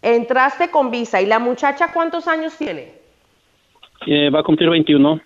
Entraste 0.00 0.70
con 0.70 0.90
visa. 0.90 1.20
¿Y 1.20 1.26
la 1.26 1.38
muchacha 1.38 1.92
cuántos 1.92 2.26
años 2.26 2.56
tiene? 2.56 2.94
Eh, 4.06 4.30
va 4.30 4.40
a 4.40 4.42
cumplir 4.42 4.70
21. 4.70 5.20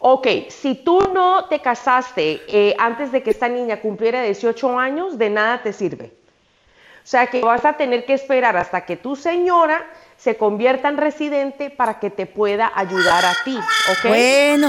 Ok, 0.00 0.26
si 0.48 0.74
tú 0.84 1.00
no 1.14 1.46
te 1.46 1.60
casaste 1.60 2.42
eh, 2.46 2.74
antes 2.78 3.10
de 3.10 3.22
que 3.22 3.30
esta 3.30 3.48
niña 3.48 3.80
cumpliera 3.80 4.22
18 4.22 4.78
años, 4.78 5.16
de 5.16 5.30
nada 5.30 5.62
te 5.62 5.72
sirve. 5.72 6.12
O 7.04 7.06
sea 7.06 7.26
que 7.26 7.42
vas 7.42 7.64
a 7.66 7.74
tener 7.74 8.06
que 8.06 8.14
esperar 8.14 8.56
hasta 8.56 8.86
que 8.86 8.96
tu 8.96 9.14
señora 9.14 9.86
se 10.16 10.36
convierta 10.38 10.88
en 10.88 10.96
residente 10.96 11.68
para 11.68 11.98
que 12.00 12.08
te 12.10 12.24
pueda 12.24 12.72
ayudar 12.74 13.24
a 13.26 13.34
ti, 13.44 13.56
¿ok? 13.90 14.08
Bueno, 14.08 14.68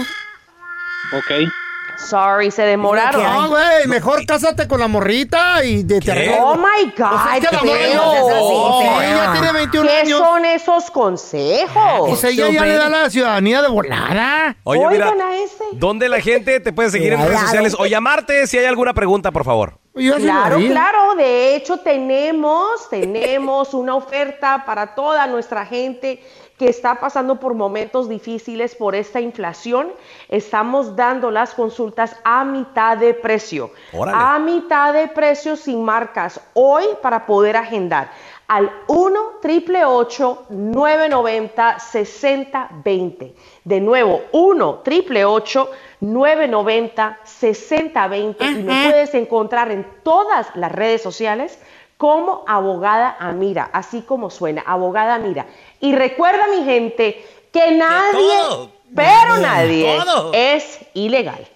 Ok. 1.13 1.50
Sorry, 1.98 2.51
se 2.51 2.63
demoraron. 2.63 3.24
No, 3.24 3.50
güey, 3.50 3.88
mejor 3.88 4.25
cásate 4.25 4.68
con 4.68 4.82
la 4.82 4.88
morrita 4.89 5.63
y 5.63 5.84
de 5.84 6.01
te 6.01 6.12
arreglo. 6.12 6.36
Oh 6.42 6.56
my 6.58 6.92
God, 6.98 7.36
es 7.38 7.48
que 7.48 7.56
la 7.56 7.62
feo. 7.62 7.65
morra 7.72 7.94
no 7.94 8.12
seas 8.12 8.36
así, 8.36 8.54
no, 8.54 8.80
feo. 8.82 9.01
ella 9.01 9.32
tiene 9.32 9.51
21 9.54 9.88
¿Qué 9.89 9.98
años. 10.00 10.20
son 10.20 10.46
esos 10.46 10.92
consejos? 10.92 12.10
Pues 12.10 12.24
ella 12.25 12.50
ya 12.50 12.65
le 12.65 12.75
da 12.75 12.89
la 12.89 13.10
ciudadanía 13.10 13.62
de 13.62 13.70
volada. 13.70 14.58
Oye, 14.63 14.86
mira, 14.89 15.10
Oigan 15.12 15.22
a 15.25 15.36
ese. 15.38 15.63
¿dónde 15.74 16.10
la 16.10 16.20
gente 16.20 16.60
te 16.60 16.74
puede 16.74 16.89
seguir 16.89 17.13
en 17.13 17.25
redes 17.25 17.39
sociales 17.39 17.75
o 17.80 17.86
llamarte 17.86 18.46
si 18.48 18.58
hay 18.58 18.65
alguna 18.65 18.94
pregunta, 18.94 19.32
por 19.32 19.46
favor? 19.46 19.80
Claro, 19.96 20.58
claro. 20.58 21.16
De 21.16 21.56
hecho, 21.56 21.78
tenemos, 21.78 22.90
tenemos 22.90 23.74
una 23.74 23.96
oferta 23.96 24.64
para 24.66 24.94
toda 24.94 25.25
nuestra 25.25 25.66
gente 25.66 26.22
que 26.58 26.70
está 26.70 27.00
pasando 27.00 27.40
por 27.40 27.54
momentos 27.54 28.08
difíciles 28.08 28.75
por 28.75 28.96
esta 28.96 29.20
inflación, 29.20 29.92
estamos 30.30 30.96
dando 30.96 31.30
las 31.30 31.54
consultas 31.54 32.16
a 32.24 32.46
mitad 32.46 32.98
de 32.98 33.14
precio. 33.14 33.72
Órale. 33.92 34.18
A 34.20 34.40
mitad 34.40 34.94
de 34.94 35.08
precio 35.10 35.58
sin 35.58 35.84
marcas 35.84 36.40
hoy 36.54 36.86
para 37.02 37.25
poder 37.25 37.58
agendar 37.58 38.10
al 38.48 38.72
1 38.88 39.20
triple 39.42 39.82
990 39.82 41.80
6020. 41.80 43.36
De 43.64 43.82
nuevo, 43.82 44.22
1 44.32 44.82
triple 44.84 45.24
990 45.24 47.20
6020 47.24 48.46
y 48.46 48.56
me 48.64 48.90
puedes 48.90 49.14
encontrar 49.16 49.72
en 49.72 49.86
todas 50.04 50.48
las 50.56 50.72
redes 50.72 51.02
sociales 51.02 51.58
como 51.98 52.44
abogada 52.48 53.16
Amira, 53.20 53.70
así 53.74 54.02
como 54.02 54.30
suena, 54.30 54.64
abogada 54.66 55.16
Amira. 55.16 55.48
Y 55.80 55.96
recuerda 55.96 56.48
mi 56.48 56.64
gente 56.64 57.25
que 57.52 57.72
nadie, 57.72 58.42
todo. 58.42 58.72
pero 58.94 59.38
nadie 59.38 59.98
todo. 60.04 60.32
es 60.34 60.80
ilegal. 60.94 61.48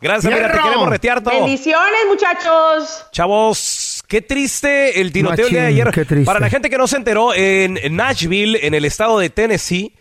Gracias, 0.00 0.32
Amira, 0.32 0.50
te 0.50 0.58
queremos 0.60 0.88
retear 0.88 1.22
todo. 1.22 1.34
Bendiciones 1.34 2.00
muchachos. 2.08 3.06
Chavos, 3.12 3.91
qué 4.12 4.20
triste 4.20 5.00
el 5.00 5.10
tiroteo 5.10 5.46
el 5.46 5.52
día 5.52 5.62
de 5.62 5.68
Machín, 5.70 5.80
ayer. 5.86 5.94
qué 5.94 6.04
triste. 6.04 6.26
Para 6.26 6.38
la 6.38 6.50
gente 6.50 6.68
que 6.68 6.76
no 6.76 6.86
se 6.86 6.96
enteró, 6.98 7.32
en 7.34 7.78
Nashville, 7.96 8.58
en 8.66 8.74
el 8.74 8.84
estado 8.84 9.18
de 9.18 9.30
Tennessee, 9.30 9.94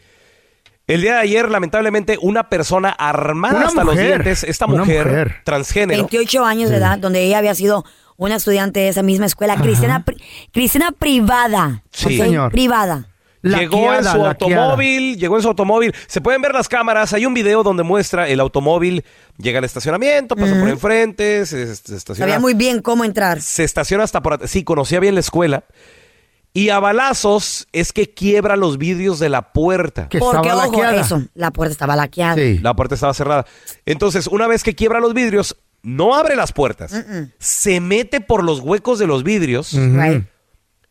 el 0.86 1.02
día 1.02 1.14
de 1.14 1.20
ayer, 1.22 1.50
lamentablemente, 1.50 2.18
una 2.22 2.50
persona 2.50 2.90
armada 2.90 3.60
Una 3.60 3.68
hasta 3.68 3.84
los 3.86 3.98
dientes, 3.98 4.44
esta 4.44 4.68
mujer, 4.68 5.06
mujer. 5.08 5.36
transgénero, 5.46 5.98
28 6.02 6.44
años 6.44 6.70
de 6.70 6.76
edad, 6.76 6.98
donde 6.98 7.24
ella 7.24 7.38
había 7.38 7.56
sido 7.56 7.86
una 8.18 8.36
estudiante 8.36 8.82
de 8.82 8.90
esa 8.90 9.02
misma 9.02 9.28
escuela, 9.28 9.56
cristiana, 9.56 10.04
pri- 10.04 10.18
cristiana 10.52 10.92
privada. 10.92 11.84
Sí. 11.92 12.18
Señor. 12.18 12.52
Privada. 12.52 13.08
Llegó 13.42 13.94
en 13.94 14.04
su 14.04 14.18
laqueada. 14.18 14.30
automóvil, 14.30 15.18
llegó 15.18 15.36
en 15.36 15.42
su 15.42 15.48
automóvil. 15.48 15.94
Se 16.08 16.22
pueden 16.22 16.42
ver 16.42 16.54
las 16.54 16.70
cámaras, 16.70 17.14
hay 17.14 17.26
un 17.26 17.34
video 17.34 17.64
donde 17.64 17.84
muestra 17.84 18.28
el 18.28 18.40
automóvil, 18.40 19.04
llega 19.38 19.60
al 19.60 19.66
estacionamiento, 19.66 20.36
pasa 20.36 20.60
por 20.60 20.70
enfrente, 20.70 21.46
se, 21.46 21.76
se 21.76 21.96
estaciona. 21.96 22.32
Sabía 22.32 22.40
muy 22.40 22.54
bien 22.54 22.82
cómo 22.82 23.04
entrar. 23.04 23.42
se 23.42 23.64
estaciona 23.64 24.04
hasta 24.04 24.22
por... 24.22 24.48
Sí, 24.48 24.64
conocía 24.64 25.00
bien 25.00 25.14
la 25.16 25.22
escuela. 25.22 25.64
Y 26.54 26.68
a 26.70 26.80
balazos 26.80 27.68
es 27.72 27.94
que 27.94 28.14
quiebra 28.14 28.58
los 28.58 28.78
vidrios 28.78 29.20
de 29.20 29.30
la 29.30 29.54
puerta. 29.54 30.10
Que 30.10 30.20
Porque, 30.20 30.50
estaba 30.50 30.66
ojo, 30.68 30.72
laqueada. 30.82 31.02
eso, 31.02 31.24
la 31.34 31.52
puerta 31.52 31.72
estaba 31.72 31.96
laqueada. 31.96 32.36
Sí. 32.36 32.60
La 32.62 32.74
puerta 32.76 32.96
estaba 32.96 33.14
cerrada. 33.14 33.46
Entonces, 33.86 34.28
una 34.28 34.48
vez 34.48 34.62
que 34.62 34.76
quiebra 34.76 35.00
los 35.00 35.14
vidrios, 35.14 35.56
no 35.82 36.14
abre 36.14 36.36
las 36.36 36.52
puertas. 36.52 36.94
Se 37.40 37.80
mete 37.80 38.20
por 38.20 38.44
los 38.44 38.60
huecos 38.60 39.00
de 39.00 39.08
los 39.08 39.24
vidrios 39.24 39.72
Right. 39.74 40.26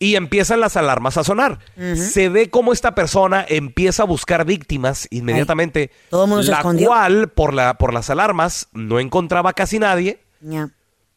Y 0.03 0.17
empiezan 0.17 0.61
las 0.61 0.77
alarmas 0.79 1.19
a 1.19 1.25
sonar. 1.25 1.59
Se 1.95 2.31
ve 2.31 2.49
cómo 2.49 2.73
esta 2.73 2.95
persona 2.95 3.45
empieza 3.47 4.03
a 4.03 4.07
buscar 4.07 4.47
víctimas 4.47 5.07
inmediatamente. 5.11 5.91
Todo 6.09 6.25
el 6.25 6.31
mundo 6.31 6.43
se 6.43 6.51
la 6.51 6.57
escondió. 6.57 6.89
cual, 6.89 7.29
por, 7.29 7.53
la, 7.53 7.75
por 7.75 7.93
las 7.93 8.09
alarmas, 8.09 8.67
no 8.73 8.99
encontraba 8.99 9.53
casi 9.53 9.79
nadie. 9.79 10.21
Ya. 10.41 10.71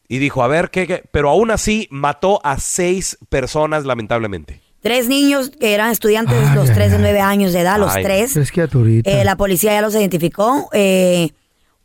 Y 0.10 0.18
dijo, 0.18 0.44
a 0.44 0.48
ver, 0.48 0.70
¿qué, 0.70 0.86
qué? 0.86 1.04
Pero 1.12 1.30
aún 1.30 1.50
así 1.50 1.88
mató 1.90 2.42
a 2.46 2.60
seis 2.60 3.18
personas, 3.30 3.86
lamentablemente. 3.86 4.62
Tres 4.82 5.08
niños 5.08 5.50
que 5.50 5.74
eran 5.74 5.90
estudiantes, 5.90 6.36
Ay, 6.50 6.54
los 6.54 6.68
ay, 6.70 6.75
tres 6.75 6.92
de 6.92 7.00
nueve 7.00 7.22
años 7.22 7.54
de 7.54 7.62
edad, 7.62 7.80
los 7.80 7.94
tres. 7.94 8.34
Tres 8.34 8.52
criaturitas. 8.52 9.12
Eh, 9.12 9.24
la 9.24 9.38
policía 9.38 9.72
ya 9.72 9.82
los 9.82 9.96
identificó. 9.96 10.70
Eh, 10.74 11.30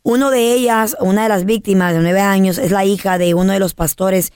uno 0.03 0.31
de 0.31 0.53
ellas, 0.53 0.97
una 0.99 1.23
de 1.23 1.29
las 1.29 1.45
víctimas 1.45 1.93
de 1.93 2.01
nueve 2.01 2.19
años, 2.19 2.57
es 2.57 2.71
la 2.71 2.83
hija 2.83 3.17
de 3.17 3.35
uno 3.35 3.53
de 3.53 3.59
los 3.59 3.73
pastores 3.73 4.33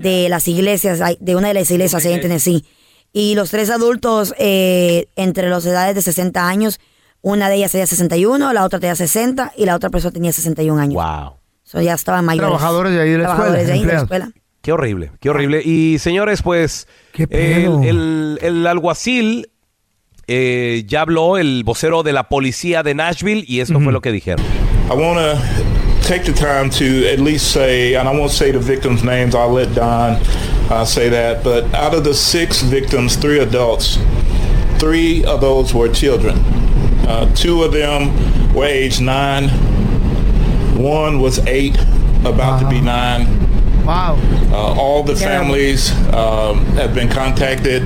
de 0.00 0.28
las 0.28 0.48
iglesias, 0.48 1.00
de 1.20 1.36
una 1.36 1.48
de 1.48 1.54
las 1.54 1.70
iglesias 1.70 2.04
ahí 2.06 2.12
en 2.14 2.20
Tennessee. 2.20 2.64
Y 3.12 3.34
los 3.34 3.50
tres 3.50 3.70
adultos, 3.70 4.34
eh, 4.38 5.06
entre 5.16 5.48
las 5.48 5.66
edades 5.66 5.94
de 5.94 6.02
60 6.02 6.48
años, 6.48 6.80
una 7.22 7.48
de 7.48 7.56
ellas 7.56 7.72
tenía 7.72 7.86
61, 7.86 8.52
la 8.52 8.64
otra 8.64 8.78
tenía 8.80 8.94
60 8.94 9.52
y 9.56 9.64
la 9.66 9.74
otra 9.76 9.90
persona 9.90 10.12
tenía 10.12 10.32
61 10.32 10.80
años. 10.80 10.94
Wow. 10.94 11.32
So, 11.64 11.80
ya 11.80 11.94
estaban 11.94 12.24
mayores. 12.24 12.48
Trabajadores 12.48 12.92
de 12.92 13.00
ahí 13.00 13.10
de 13.10 13.18
la 13.18 13.24
Trabajadores 13.24 13.62
escuela, 13.62 13.72
de 13.74 13.80
ahí 13.80 13.86
de 13.86 13.92
la 13.94 14.00
escuela. 14.02 14.32
Qué 14.62 14.72
horrible, 14.72 15.10
qué 15.20 15.30
horrible. 15.30 15.62
Y 15.64 15.98
señores, 15.98 16.42
pues 16.42 16.86
¿Qué 17.12 17.24
el, 17.30 17.84
el- 17.84 18.38
el 18.42 18.66
alguacil 18.66 19.50
eh, 20.26 20.84
ya 20.86 21.00
habló, 21.02 21.38
el 21.38 21.64
vocero 21.64 22.02
de 22.02 22.12
la 22.12 22.28
policía 22.28 22.82
de 22.82 22.94
Nashville, 22.94 23.44
y 23.46 23.60
esto 23.60 23.80
fue 23.80 23.92
lo 23.92 24.00
que 24.00 24.12
dijeron. 24.12 24.44
I 24.88 24.94
want 24.94 25.18
to 25.18 25.79
take 26.02 26.24
the 26.24 26.32
time 26.32 26.70
to 26.70 27.06
at 27.08 27.20
least 27.20 27.52
say, 27.52 27.94
and 27.94 28.08
I 28.08 28.12
won't 28.12 28.30
say 28.32 28.50
the 28.50 28.58
victims' 28.58 29.02
names, 29.04 29.34
I'll 29.34 29.50
let 29.52 29.74
Don 29.74 30.18
uh, 30.70 30.84
say 30.84 31.08
that, 31.08 31.42
but 31.44 31.64
out 31.74 31.94
of 31.94 32.04
the 32.04 32.14
six 32.14 32.62
victims, 32.62 33.16
three 33.16 33.38
adults, 33.40 33.98
three 34.78 35.24
of 35.24 35.40
those 35.40 35.72
were 35.74 35.88
children. 35.88 36.38
Uh, 37.06 37.32
two 37.34 37.62
of 37.64 37.72
them 37.72 38.54
were 38.54 38.66
age 38.66 39.00
nine, 39.00 39.48
one 40.76 41.20
was 41.20 41.38
eight, 41.46 41.76
about 42.24 42.60
to 42.60 42.68
be 42.68 42.80
nine. 42.80 43.26
Wow. 43.84 44.16
Uh, 44.52 44.80
all 44.80 45.02
the 45.02 45.16
families 45.16 45.90
um, 46.14 46.64
have 46.76 46.94
been 46.94 47.08
contacted. 47.08 47.82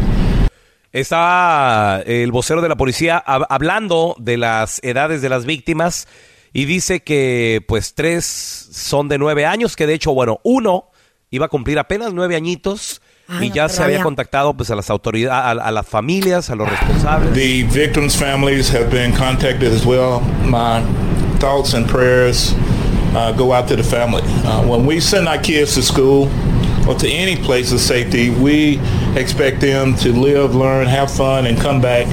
Está 0.93 2.03
el 2.07 2.31
vocero 2.31 2.61
de 2.61 2.69
la 2.69 2.77
policía 2.77 3.23
hab- 3.27 3.47
hablando 3.51 4.15
de 4.19 4.37
las 4.37 4.81
edades 4.85 5.23
de 5.23 5.29
las 5.29 5.45
víctimas 5.45 6.07
y 6.55 6.67
dice 6.67 7.01
que 7.01 7.63
pues 7.67 7.95
tres 7.95 8.25
son 8.25 9.09
de 9.09 9.19
nueve 9.19 9.45
años, 9.45 9.75
que 9.75 9.89
de 9.89 9.95
hecho, 9.95 10.15
bueno, 10.15 10.41
uno 10.45 10.93
iba 11.31 11.47
a 11.47 11.49
cumplir 11.49 11.81
apenas 11.81 12.15
nueve 12.15 12.37
añitos 12.37 13.03
Ay, 13.27 13.47
y 13.47 13.49
no, 13.49 13.55
ya 13.57 13.69
se 13.69 13.83
había 13.83 14.03
contactado 14.03 14.57
pues 14.57 14.71
a 14.71 14.77
las 14.77 14.89
autoridades, 14.89 15.33
a, 15.33 15.51
a 15.51 15.71
las 15.73 15.87
familias, 15.87 16.51
a 16.51 16.55
los 16.55 16.71
responsables. 16.71 17.35
The 17.35 17.65
victims' 17.65 18.17
families 18.17 18.73
have 18.73 18.89
been 18.89 19.13
contacted 19.13 19.73
as 19.73 19.85
well. 19.85 20.21
My 20.47 20.81
thoughts 21.41 21.75
and 21.75 21.89
prayers 21.89 22.55
uh, 23.17 23.33
go 23.33 23.53
out 23.53 23.67
to 23.69 23.77
the 23.77 23.83
family. 23.83 24.23
Uh, 24.45 24.63
when 24.65 24.87
we 24.87 25.01
send 25.01 25.27
our 25.27 25.39
kids 25.39 25.75
to 25.75 25.83
school 25.83 26.31
or 26.87 26.95
to 26.95 27.09
any 27.09 27.35
place 27.35 27.73
of 27.73 27.81
safety, 27.81 28.31
we 28.31 28.79
expect 29.17 29.61
them 29.61 29.97
to 29.97 30.13
live, 30.13 30.55
learn, 30.55 30.87
have 30.87 31.11
fun, 31.11 31.47
and 31.47 31.59
come 31.59 31.81
back 31.81 32.07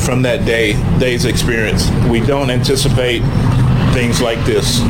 from 0.00 0.22
that 0.22 0.40
day, 0.46 0.74
day's 0.98 1.24
experience. 1.24 1.90
We 2.10 2.20
don't 2.20 2.50
anticipate 2.50 3.22
things 3.92 4.20
like 4.20 4.42
this. 4.44 4.82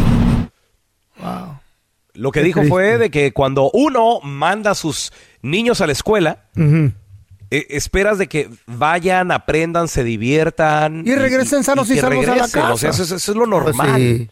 Lo 2.14 2.32
que 2.32 2.40
Qué 2.40 2.46
dijo 2.46 2.60
triste. 2.60 2.70
fue 2.70 2.98
de 2.98 3.10
que 3.10 3.32
cuando 3.32 3.70
uno 3.72 4.20
manda 4.22 4.72
a 4.72 4.74
sus 4.74 5.12
niños 5.42 5.80
a 5.80 5.86
la 5.86 5.92
escuela, 5.92 6.44
eh, 6.56 7.66
esperas 7.70 8.18
de 8.18 8.26
que 8.28 8.50
vayan, 8.66 9.30
aprendan, 9.30 9.88
se 9.88 10.04
diviertan. 10.04 11.02
Y 11.06 11.14
regresen 11.14 11.64
sanos 11.64 11.88
y 11.90 11.94
que 11.94 12.00
salvos 12.00 12.24
a 12.26 12.28
la 12.28 12.34
regresen. 12.46 12.62
O 12.62 12.76
sea, 12.76 12.90
casa. 12.90 13.02
eso, 13.02 13.14
es- 13.16 13.22
eso 13.22 13.32
es 13.32 13.36
lo 13.38 13.48
Pues 13.62 13.76
normal. 13.76 14.00
sí. 14.00 14.30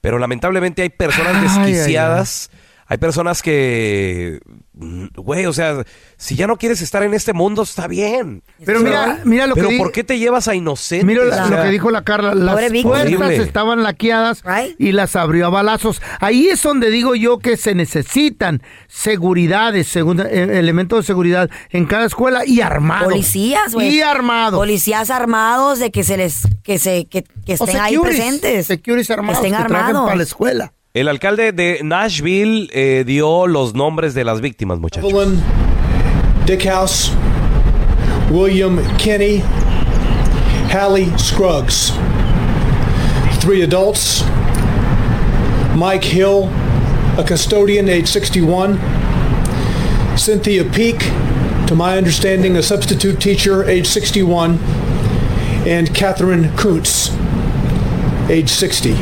Pero 0.00 0.18
lamentablemente 0.18 0.82
hay 0.82 0.90
personas 0.90 1.34
Ay, 1.34 1.42
ay, 1.48 1.72
desquiciadas. 1.72 2.50
Hay 2.86 2.98
personas 2.98 3.40
que, 3.42 4.40
güey, 4.76 5.46
o 5.46 5.52
sea, 5.52 5.84
si 6.16 6.34
ya 6.34 6.46
no 6.48 6.56
quieres 6.56 6.82
estar 6.82 7.02
en 7.04 7.14
este 7.14 7.32
mundo, 7.32 7.62
está 7.62 7.86
bien. 7.86 8.42
Pero 8.66 8.80
mira, 8.80 9.20
mira 9.24 9.46
lo 9.46 9.54
Pero 9.54 9.68
que 9.68 9.74
di- 9.74 9.78
¿por 9.78 9.92
qué 9.92 10.02
te 10.02 10.18
llevas 10.18 10.48
a 10.48 10.54
inocentes? 10.56 11.04
Mira 11.06 11.22
O 11.22 11.24
la- 11.26 11.36
sea, 11.36 11.46
lo 11.56 11.62
que 11.62 11.68
dijo 11.70 11.90
la 11.92 12.02
Carla, 12.02 12.34
las 12.34 12.54
Pobre 12.56 12.82
puertas 12.82 13.04
Horrible. 13.20 13.36
estaban 13.36 13.82
laqueadas 13.84 14.42
y 14.78 14.92
las 14.92 15.14
abrió 15.16 15.46
a 15.46 15.50
balazos. 15.50 16.02
Ahí 16.20 16.48
es 16.48 16.60
donde 16.62 16.90
digo 16.90 17.14
yo 17.14 17.38
que 17.38 17.56
se 17.56 17.74
necesitan 17.76 18.62
seguridades, 18.88 19.94
segun- 19.94 20.26
eh, 20.28 20.58
elementos 20.58 21.00
de 21.00 21.06
seguridad 21.06 21.50
en 21.70 21.86
cada 21.86 22.06
escuela 22.06 22.44
y 22.44 22.60
armados. 22.60 23.12
Policías, 23.12 23.74
güey. 23.74 23.94
Y 23.96 24.00
armados. 24.02 24.58
Policías 24.58 25.10
armados 25.10 25.78
de 25.78 25.90
que 25.92 26.02
se 26.02 26.16
les, 26.16 26.40
que 26.64 26.78
se, 26.78 27.04
que, 27.06 27.22
que 27.22 27.52
O 27.58 27.64
estén 27.64 27.80
ahí 27.80 27.94
securities, 27.94 28.20
presentes. 28.24 28.66
securities 28.66 29.10
armados 29.10 29.40
que 29.40 29.46
estén 29.48 29.58
que 29.66 29.72
armados. 29.74 30.04
para 30.04 30.16
la 30.16 30.22
escuela. 30.24 30.72
El 30.94 31.08
alcalde 31.08 31.50
de 31.50 31.80
Nashville 31.82 32.68
eh, 32.72 33.02
dio 33.04 33.48
los 33.48 33.74
nombres 33.74 34.14
de 34.14 34.22
las 34.22 34.40
víctimas, 34.40 34.78
muchachos. 34.78 35.10
Evelyn 35.10 35.42
Dickhouse, 36.46 37.10
William 38.30 38.78
Kenny, 38.96 39.42
Hallie 40.70 41.10
Scruggs. 41.18 41.92
Three 43.40 43.64
adults 43.64 44.22
Mike 45.74 46.04
Hill, 46.04 46.48
a 47.18 47.24
custodian, 47.26 47.88
age 47.88 48.06
61, 48.06 48.78
Cynthia 50.16 50.64
Peak, 50.64 51.00
to 51.66 51.74
my 51.74 51.98
understanding, 51.98 52.56
a 52.56 52.62
substitute 52.62 53.20
teacher, 53.20 53.64
age 53.68 53.88
61, 53.88 54.60
and 55.66 55.92
Catherine 55.92 56.56
Kuntz, 56.56 57.10
age 58.30 58.48
60. 58.48 58.94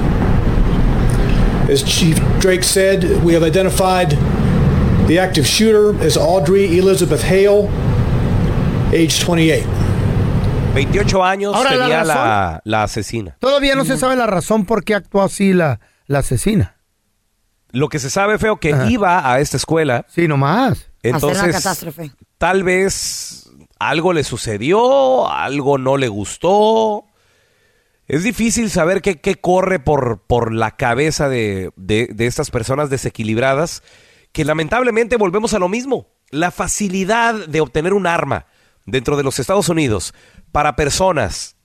As 1.72 1.82
Chief 1.84 2.18
Drake 2.38 2.62
said, 2.62 3.04
we 3.24 3.32
have 3.34 3.42
identified 3.42 4.10
the 5.06 5.18
active 5.18 5.46
shooter 5.46 5.94
as 6.04 6.18
Audrey 6.18 6.78
Elizabeth 6.78 7.22
Hale, 7.24 7.70
age 8.92 9.24
28. 9.24 9.64
28 10.74 11.24
años 11.24 11.54
Ahora, 11.54 11.74
la 11.76 11.84
tenía 11.86 12.04
la, 12.04 12.14
razón- 12.14 12.60
la 12.64 12.82
asesina. 12.82 13.36
Todavía 13.40 13.74
no 13.74 13.84
se 13.86 13.96
sabe 13.96 14.16
la 14.16 14.26
razón 14.26 14.66
por 14.66 14.84
qué 14.84 14.94
actuó 14.94 15.22
así 15.22 15.52
la, 15.54 15.80
la 16.06 16.18
asesina. 16.18 16.76
Lo 17.70 17.88
que 17.88 17.98
se 17.98 18.10
sabe, 18.10 18.38
feo, 18.38 18.56
que 18.58 18.74
Ajá. 18.74 18.90
iba 18.90 19.32
a 19.32 19.40
esta 19.40 19.56
escuela. 19.56 20.04
Sí, 20.10 20.28
nomás. 20.28 20.72
Hacer 20.72 20.88
una 21.04 21.14
Entonces, 21.16 21.52
catástrofe. 21.54 22.12
tal 22.36 22.62
vez 22.64 23.48
algo 23.78 24.12
le 24.12 24.24
sucedió, 24.24 25.30
algo 25.30 25.78
no 25.78 25.96
le 25.96 26.08
gustó. 26.08 27.04
Es 28.12 28.24
difícil 28.24 28.68
saber 28.68 29.00
qué, 29.00 29.22
qué 29.22 29.36
corre 29.36 29.78
por, 29.78 30.20
por 30.26 30.52
la 30.52 30.72
cabeza 30.72 31.30
de, 31.30 31.70
de- 31.76 32.14
estas 32.26 32.50
personas 32.50 32.90
desequilibradas, 32.90 33.82
que 34.32 34.44
lamentablemente 34.44 35.16
volvemos 35.16 35.54
a 35.54 35.58
lo 35.58 35.70
mismo. 35.70 36.08
La 36.28 36.50
facilidad 36.50 37.48
de 37.48 37.62
obtener 37.62 37.94
un 37.94 38.06
arma 38.06 38.44
dentro 38.84 39.16
de 39.16 39.22
los 39.22 39.38
Estados 39.38 39.70
Unidos 39.70 40.12
para 40.52 40.76
personas 40.76 41.56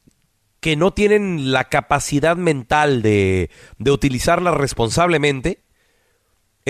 que 0.61 0.77
no 0.77 0.93
tienen 0.93 1.51
la 1.51 1.65
capacidad 1.65 2.37
mental 2.37 3.01
de, 3.01 3.49
de 3.77 3.91
utilizarla 3.91 4.51
responsablemente, 4.51 5.65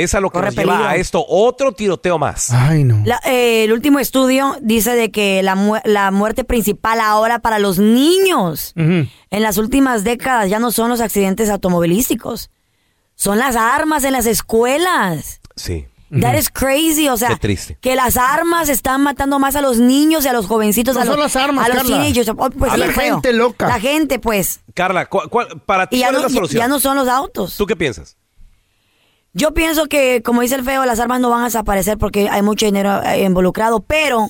es 0.04 0.14
a 0.16 0.20
lo 0.20 0.30
que 0.30 0.34
Corre 0.36 0.48
nos 0.48 0.56
lleva 0.56 0.74
peligro. 0.74 0.90
a 0.90 0.96
esto 0.96 1.26
otro 1.28 1.72
tiroteo 1.72 2.18
más. 2.18 2.52
Ay, 2.52 2.84
no. 2.84 3.02
La- 3.06 3.20
eh, 3.26 3.64
el 3.66 3.74
último 3.74 4.00
estudio 4.00 4.56
dice 4.62 4.92
de 4.96 5.12
que 5.12 5.42
la, 5.44 5.56
mu- 5.56 5.80
la 5.86 6.12
muerte 6.12 6.44
principal 6.44 7.00
ahora 7.00 7.40
para 7.40 7.60
los 7.60 7.80
niños 7.80 8.74
en 8.76 9.10
las 9.32 9.58
últimas 9.58 10.04
décadas 10.04 10.50
ya 10.50 10.60
no 10.60 10.72
son 10.72 10.90
los 10.90 11.02
accidentes 11.02 11.50
automovilísticos, 11.50 12.50
son 13.16 13.40
las 13.40 13.56
armas 13.56 14.04
en 14.04 14.14
las 14.14 14.26
escuelas. 14.28 15.42
Sí. 15.56 15.88
That 16.22 16.36
is 16.38 16.50
crazy, 16.50 17.10
o 17.10 17.18
sea, 17.18 17.28
Qué 17.30 17.36
triste. 17.36 17.78
que 17.82 17.94
las 17.96 18.16
armas 18.16 18.70
están 18.70 19.02
matando 19.04 19.40
más 19.40 19.58
a 19.58 19.62
los 19.62 19.78
niños 19.80 20.24
y 20.24 20.30
a 20.30 20.34
los 20.34 20.46
jovencitos, 20.46 20.96
No 20.96 21.02
a 21.02 21.04
los, 21.04 21.14
son 21.16 21.20
las 21.22 21.36
armas, 21.36 21.66
a 21.66 21.68
los 21.68 21.78
Carla. 21.80 21.98
teenagers. 21.98 22.30
Oh, 22.30 22.50
pues 22.50 22.72
A 22.72 22.76
sí, 22.76 22.80
la 22.80 22.88
feo. 22.94 23.16
gente 23.16 23.34
loca. 23.34 23.68
La 23.68 23.78
gente, 23.80 24.18
pues. 24.18 24.62
Carla, 24.74 25.08
¿cuál- 25.08 25.28
cuál- 25.28 25.62
para 25.66 25.88
ti 25.88 25.98
Y 25.98 26.00
ya 26.00 26.06
cuál 26.08 26.14
no, 26.14 26.20
es 26.20 26.24
la 26.24 26.30
ya- 26.30 26.36
solución? 26.36 26.60
ya 26.62 26.68
no 26.70 26.80
son 26.80 26.96
los 26.96 27.10
autos. 27.10 27.58
¿Tú 27.58 27.66
qué 27.66 27.76
piensas? 27.76 28.16
Yo 29.38 29.54
pienso 29.54 29.86
que, 29.86 30.24
como 30.24 30.42
dice 30.42 30.56
el 30.56 30.64
feo, 30.64 30.84
las 30.86 31.00
armas 31.00 31.20
no 31.20 31.30
van 31.30 31.42
a 31.42 31.46
desaparecer 31.46 32.00
porque 32.00 32.28
hay 32.28 32.42
mucho 32.42 32.66
dinero 32.66 33.04
eh, 33.04 33.24
involucrado, 33.24 33.82
pero, 33.82 34.30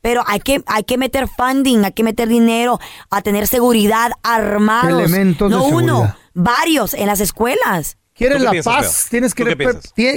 pero 0.00 0.24
hay 0.26 0.40
que, 0.40 0.64
hay 0.66 0.82
que 0.82 0.98
meter 0.98 1.28
funding, 1.28 1.84
hay 1.84 1.92
que 1.92 2.02
meter 2.02 2.28
dinero 2.28 2.80
a 3.08 3.22
tener 3.22 3.46
seguridad 3.46 4.10
armados. 4.24 4.90
Elementos 4.90 5.48
de 5.48 5.56
no 5.56 5.64
uno, 5.64 5.94
seguridad. 5.98 6.16
varios 6.34 6.94
en 6.94 7.06
las 7.06 7.20
escuelas. 7.20 7.98
¿Quieres 8.14 8.38
¿Tú 8.38 8.40
qué 8.40 8.44
la 8.46 8.50
piensas, 8.50 8.74
paz? 8.74 8.96
Feo? 9.02 9.10
Tienes 9.10 9.34
que 9.34 9.44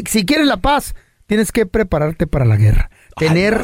si 0.07 0.25
quieres 0.25 0.47
la 0.47 0.57
paz, 0.57 0.95
tienes 1.27 1.51
que 1.51 1.67
prepararte 1.67 2.25
para 2.25 2.45
la 2.45 2.55
guerra. 2.57 2.89
Tener 3.17 3.61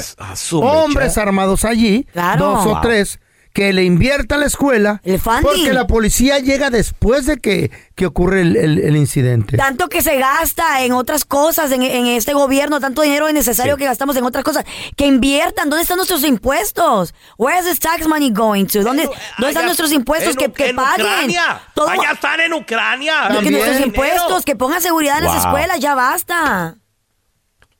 hombres 0.52 1.18
armados 1.18 1.66
allí, 1.66 2.04
Claro. 2.14 2.46
dos 2.46 2.66
o 2.68 2.70
Wow. 2.74 2.82
tres, 2.82 3.20
que 3.58 3.74
le 3.74 3.84
invierta 3.86 4.36
a 4.36 4.38
la 4.38 4.46
escuela, 4.46 5.02
El 5.04 5.20
funding. 5.20 5.42
porque 5.42 5.74
la 5.74 5.88
policía 5.88 6.38
llega 6.38 6.70
después 6.70 7.26
de 7.26 7.38
que, 7.38 7.72
que 7.96 8.06
ocurre 8.06 8.42
el, 8.42 8.56
el- 8.56 8.78
el 8.78 8.96
incidente. 8.96 9.58
Tanto 9.58 9.88
que 9.90 10.04
se 10.04 10.16
gasta 10.20 10.84
en 10.84 10.92
otras 10.94 11.26
cosas, 11.26 11.72
en, 11.72 11.82
en 11.82 12.06
este 12.06 12.36
gobierno, 12.36 12.80
tanto 12.80 13.02
dinero 13.02 13.28
innecesario 13.28 13.74
Sí. 13.74 13.80
que 13.80 13.86
gastamos 13.86 14.16
en 14.16 14.26
otras 14.26 14.44
cosas. 14.44 14.64
Que 14.96 15.08
inviertan. 15.08 15.72
¿Dónde 15.72 15.82
están 15.82 15.98
nuestros 15.98 16.24
impuestos? 16.24 17.16
Where 17.40 17.58
is 17.60 17.66
this 17.66 17.80
tax 17.80 18.08
money 18.08 18.30
going 18.30 18.66
to? 18.68 18.84
¿Dónde, 18.84 19.06
¿dónde 19.40 19.48
están 19.48 19.66
nuestros 19.66 19.92
impuestos 19.92 20.34
en 20.34 20.38
que, 20.38 20.52
que 20.52 20.70
en 20.70 20.76
paguen? 20.76 21.08
Ucrania. 21.08 21.60
Todo- 21.74 21.90
Allá 21.90 22.12
están 22.12 22.40
en 22.42 22.54
Ucrania. 22.54 23.28
que 23.42 23.50
nuestros 23.50 23.78
Dinero. 23.78 23.86
impuestos, 23.88 24.46
que 24.46 24.56
pongan 24.56 24.84
seguridad 24.84 25.18
en 25.18 25.24
las 25.24 25.44
escuelas, 25.44 25.80
ya 25.80 25.96
basta. 25.96 26.76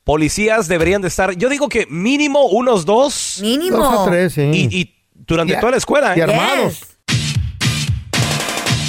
Policías 0.02 0.66
deberían 0.66 1.02
de 1.02 1.08
estar, 1.08 1.36
yo 1.36 1.48
digo 1.48 1.68
que 1.68 1.86
mínimo 1.88 2.46
unos 2.46 2.84
dos. 2.84 3.38
Mínimo. 3.42 3.76
Dos 3.76 3.94
o 3.94 4.04
tres, 4.06 4.32
sí. 4.32 4.42
Y, 4.42 4.76
y 4.80 4.97
durante 5.28 5.54
toda 5.56 5.70
la 5.72 5.76
escuela. 5.76 6.16
y 6.16 6.20
¿eh? 6.20 6.22
armados. 6.24 6.80
Yes. 6.80 6.96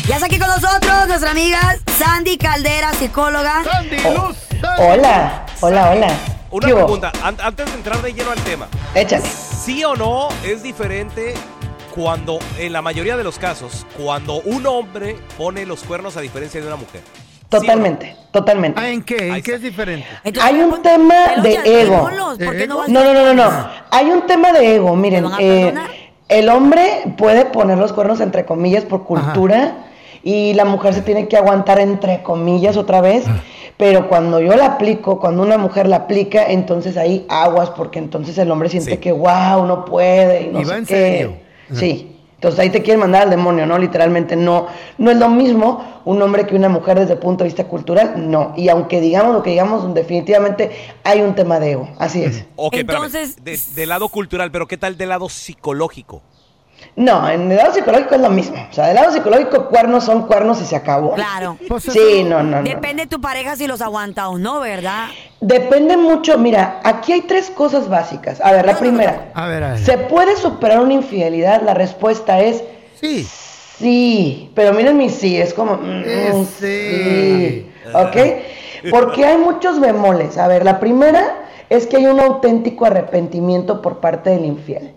Ya 0.07 0.15
está 0.15 0.25
aquí 0.25 0.39
con 0.39 0.47
nosotros 0.47 1.07
nuestra 1.07 1.29
amiga 1.31 1.59
Sandy 1.99 2.37
Caldera, 2.37 2.91
psicóloga. 2.93 3.63
Sandy, 3.63 3.97
Luz, 3.97 4.37
Sandy. 4.59 4.83
Hola, 4.83 5.45
hola, 5.61 5.91
hola. 5.91 6.07
Una 6.51 6.67
pregunta, 6.67 7.11
an- 7.23 7.37
antes 7.43 7.67
de 7.67 7.73
entrar 7.73 8.01
de 8.01 8.11
lleno 8.13 8.31
al 8.31 8.39
tema. 8.39 8.67
Échale. 8.95 9.23
¿Sí 9.23 9.83
o 9.83 9.95
no 9.95 10.29
es 10.43 10.63
diferente 10.63 11.35
cuando, 11.93 12.39
en 12.57 12.73
la 12.73 12.81
mayoría 12.81 13.15
de 13.17 13.23
los 13.23 13.37
casos, 13.37 13.85
cuando 13.95 14.35
un 14.41 14.65
hombre 14.65 15.15
pone 15.37 15.67
los 15.67 15.83
cuernos 15.83 16.17
a 16.17 16.21
diferencia 16.21 16.59
de 16.59 16.65
una 16.65 16.75
mujer? 16.77 17.01
Totalmente, 17.49 18.15
totalmente. 18.31 18.79
Ah, 18.81 18.89
¿En 18.89 19.03
qué? 19.03 19.27
¿En 19.27 19.41
qué 19.43 19.53
es 19.55 19.61
diferente? 19.61 20.07
Entonces, 20.23 20.43
Hay 20.53 20.59
un 20.59 20.81
tema 20.81 21.15
de 21.43 21.81
ego. 21.81 22.01
ponlos, 22.01 22.37
¿por 22.39 22.57
qué 22.57 22.65
no 22.65 22.77
vas- 22.77 22.89
No, 22.89 23.03
no, 23.03 23.13
no, 23.13 23.25
no, 23.25 23.33
no. 23.51 23.69
Hay 23.91 24.05
un 24.07 24.25
tema 24.25 24.51
de 24.51 24.75
ego. 24.75 24.95
Miren, 24.95 25.23
¿Te 25.25 25.29
van 25.29 25.33
a 25.39 25.41
eh? 25.41 25.98
El 26.29 26.47
hombre 26.49 27.13
puede 27.17 27.45
poner 27.45 27.77
los 27.77 27.91
cuernos 27.91 28.21
entre 28.21 28.45
comillas 28.45 28.85
por 28.85 29.03
cultura 29.03 29.85
y 30.23 30.53
la 30.53 30.65
mujer 30.65 30.93
se 30.93 31.01
tiene 31.01 31.27
que 31.27 31.35
aguantar 31.37 31.79
entre 31.79 32.23
comillas 32.23 32.77
otra 32.77 33.01
vez. 33.01 33.25
Pero 33.77 34.09
cuando 34.09 34.41
yo 34.41 34.55
la 34.55 34.65
aplico, 34.65 35.19
cuando 35.19 35.41
una 35.41 35.57
mujer 35.57 35.87
la 35.87 35.95
aplica, 35.97 36.45
entonces 36.51 36.97
ahí 36.97 37.25
aguas, 37.29 37.69
porque 37.69 37.97
entonces 37.99 38.37
el 38.37 38.51
hombre 38.51 38.67
siente 38.69 38.91
Sí. 38.91 38.97
que 38.97 39.11
wow, 39.13 39.65
no 39.65 39.85
puede 39.85 40.43
y 40.43 40.47
no 40.47 40.61
Y 40.61 40.63
va 40.65 40.73
sé 40.73 40.77
en 40.79 40.85
qué. 40.85 40.95
serio. 40.95 41.33
Sí. 41.73 42.18
Entonces 42.39 42.57
ahí 42.61 42.69
te 42.69 42.81
quieren 42.81 43.01
mandar 43.01 43.23
al 43.23 43.29
demonio, 43.29 43.65
¿no? 43.65 43.77
Literalmente 43.77 44.37
no. 44.37 44.67
No 44.97 45.11
es 45.11 45.17
lo 45.17 45.27
mismo 45.29 46.01
un 46.05 46.21
hombre 46.21 46.47
que 46.47 46.55
una 46.55 46.69
mujer 46.69 46.97
desde 46.97 47.13
el 47.13 47.19
punto 47.19 47.43
de 47.43 47.49
vista 47.49 47.65
cultural, 47.65 48.13
no. 48.31 48.53
Y 48.55 48.69
aunque 48.69 49.01
digamos 49.01 49.33
lo 49.33 49.43
que 49.43 49.49
digamos, 49.49 49.93
definitivamente 49.93 50.71
hay 51.03 51.19
un 51.21 51.35
tema 51.35 51.59
de 51.59 51.71
ego. 51.71 51.89
Así 51.99 52.23
es. 52.23 52.45
Ok, 52.55 52.75
espérame. 52.75 53.03
Entonces- 53.07 53.43
De- 53.43 53.59
del 53.75 53.89
lado 53.89 54.07
cultural, 54.07 54.51
pero 54.51 54.67
¿qué 54.69 54.77
tal 54.77 54.95
del 54.97 55.09
lado 55.09 55.27
psicológico? 55.27 56.21
No, 56.95 57.29
en 57.29 57.49
el 57.51 57.57
lado 57.57 57.73
psicológico 57.73 58.15
es 58.15 58.21
lo 58.21 58.29
mismo. 58.29 58.57
O 58.69 58.73
sea, 58.73 58.87
del 58.87 58.95
lado 58.95 59.11
psicológico, 59.13 59.67
cuernos 59.69 60.03
son 60.03 60.27
cuernos 60.27 60.61
y 60.61 60.65
se 60.65 60.75
acabó. 60.75 61.13
Claro. 61.13 61.57
Pues 61.67 61.83
Sí, 61.83 62.23
no, 62.25 62.43
no, 62.43 62.57
no. 62.57 62.63
Depende 62.63 63.03
de 63.03 63.07
tu 63.09 63.21
pareja 63.21 63.55
si 63.55 63.67
los 63.67 63.81
aguanta 63.81 64.27
o 64.29 64.37
no, 64.37 64.59
¿verdad? 64.59 65.05
Depende 65.39 65.95
mucho. 65.95 66.37
Mira, 66.37 66.81
aquí 66.83 67.13
hay 67.13 67.21
tres 67.21 67.49
cosas 67.49 67.87
básicas. 67.87 68.41
A 68.41 68.51
ver, 68.51 68.65
la 68.65 68.77
primera. 68.77 69.29
A 69.33 69.47
ver, 69.47 69.63
a 69.63 69.69
ver. 69.71 69.79
¿Se 69.79 69.97
puede 69.97 70.35
superar 70.35 70.81
una 70.81 70.93
infidelidad? 70.93 71.61
La 71.61 71.73
respuesta 71.73 72.39
es 72.41 72.63
Sí. 72.99 73.25
Sí, 73.77 74.51
pero 74.55 74.73
miren 74.73 74.97
mi 74.97 75.09
sí, 75.09 75.37
es 75.39 75.53
como... 75.53 75.77
mm, 75.77 76.03
Eh, 76.05 76.31
mm, 76.33 76.45
sí. 76.59 76.59
sí, 76.59 77.71
¿ok? 77.93 78.89
Porque 78.91 79.25
hay 79.25 79.37
muchos 79.37 79.79
bemoles. 79.79 80.37
A 80.37 80.47
ver, 80.49 80.65
la 80.65 80.81
primera 80.81 81.35
es 81.69 81.87
que 81.87 81.95
hay 81.97 82.07
un 82.07 82.19
auténtico 82.19 82.85
arrepentimiento 82.85 83.81
por 83.81 83.99
parte 84.01 84.31
del 84.31 84.43
infiel. 84.43 84.93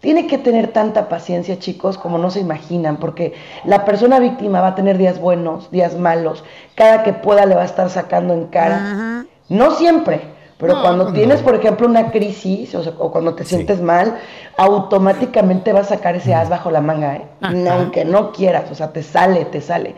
Tiene 0.00 0.28
que 0.28 0.38
tener 0.38 0.68
tanta 0.68 1.08
paciencia, 1.08 1.58
chicos, 1.58 1.98
como 1.98 2.18
no 2.18 2.30
se 2.30 2.38
imaginan, 2.38 2.98
porque 2.98 3.34
la 3.64 3.84
persona 3.84 4.20
víctima 4.20 4.60
va 4.60 4.68
a 4.68 4.74
tener 4.76 4.96
días 4.96 5.20
buenos, 5.20 5.70
días 5.72 5.98
malos, 5.98 6.44
cada 6.76 7.02
que 7.02 7.12
pueda 7.12 7.46
le 7.46 7.56
va 7.56 7.62
a 7.62 7.66
estar 7.66 7.90
sacando 7.90 8.32
en 8.32 8.46
cara. 8.46 9.26
No 9.48 9.72
siempre, 9.72 10.20
pero 10.58 10.74
No, 10.74 10.82
cuando 10.82 11.12
tienes, 11.12 11.40
por 11.40 11.54
ejemplo, 11.54 11.86
una 11.86 12.10
crisis 12.10 12.74
o, 12.74 12.82
sea, 12.82 12.92
o 12.98 13.10
cuando 13.10 13.34
te 13.34 13.44
sientes 13.44 13.80
mal, 13.80 14.18
automáticamente 14.56 15.72
vas 15.72 15.86
a 15.86 15.96
sacar 15.96 16.16
ese 16.16 16.34
as 16.34 16.48
bajo 16.48 16.70
la 16.70 16.80
manga, 16.80 17.16
¿eh? 17.16 17.22
aunque 17.70 18.04
no 18.04 18.32
quieras, 18.32 18.70
o 18.70 18.74
sea, 18.74 18.92
te 18.92 19.02
sale, 19.02 19.44
te 19.46 19.60
sale. 19.60 19.94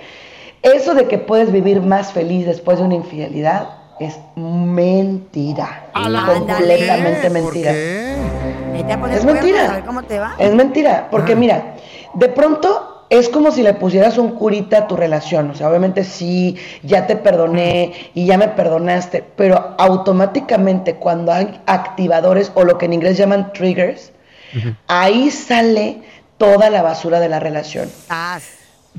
Eso 0.63 0.95
de 0.95 1.09
que 1.09 1.19
puedes 1.19 1.51
vivir 1.53 1.81
más 1.81 2.13
feliz 2.13 2.47
después 2.47 2.79
de 2.79 2.85
una 2.85 2.95
infidelidad 2.95 3.69
es 3.99 4.19
mentira. 4.37 5.91
Completamente 5.95 7.23
¿Por 7.23 7.31
mentira. 7.31 7.73
qué? 7.73 8.17
Vete 8.83 8.93
a 8.95 9.01
poner 9.01 9.19
Es 9.19 9.25
mentira. 9.25 9.71
A 9.71 9.75
ver 9.75 9.85
cómo 9.85 10.03
te 10.03 10.19
va. 10.19 10.35
Es 10.39 10.55
mentira, 10.55 11.09
porque 11.11 11.37
mira, 11.37 11.75
de 12.15 12.29
pronto 12.29 13.05
es 13.11 13.29
como 13.29 13.51
si 13.51 13.63
le 13.63 13.75
pusieras 13.75 14.17
un 14.19 14.31
curita 14.31 14.79
a 14.79 14.87
tu 14.87 14.97
relación. 14.97 15.51
O 15.51 15.55
sea, 15.55 15.69
obviamente 15.69 16.05
sí, 16.05 16.57
ya 16.83 17.07
te 17.07 17.17
perdoné 17.17 17.93
y 18.15 18.25
ya 18.25 18.39
me 18.39 18.49
perdonaste, 18.49 19.25
pero 19.37 19.75
automáticamente 19.79 20.95
cuando 20.95 21.33
hay 21.33 21.61
activadores 21.67 22.53
o 22.55 22.65
lo 22.65 22.79
que 22.79 22.87
en 22.87 22.95
inglés 22.95 23.19
llaman 23.19 23.53
triggers, 23.53 24.13
ahí 24.87 25.31
sale 25.31 26.03
toda 26.39 26.71
la 26.71 26.83
basura 26.83 27.21
de 27.21 27.29
la 27.29 27.41
relación. 27.41 27.91
Ah, 28.09 28.39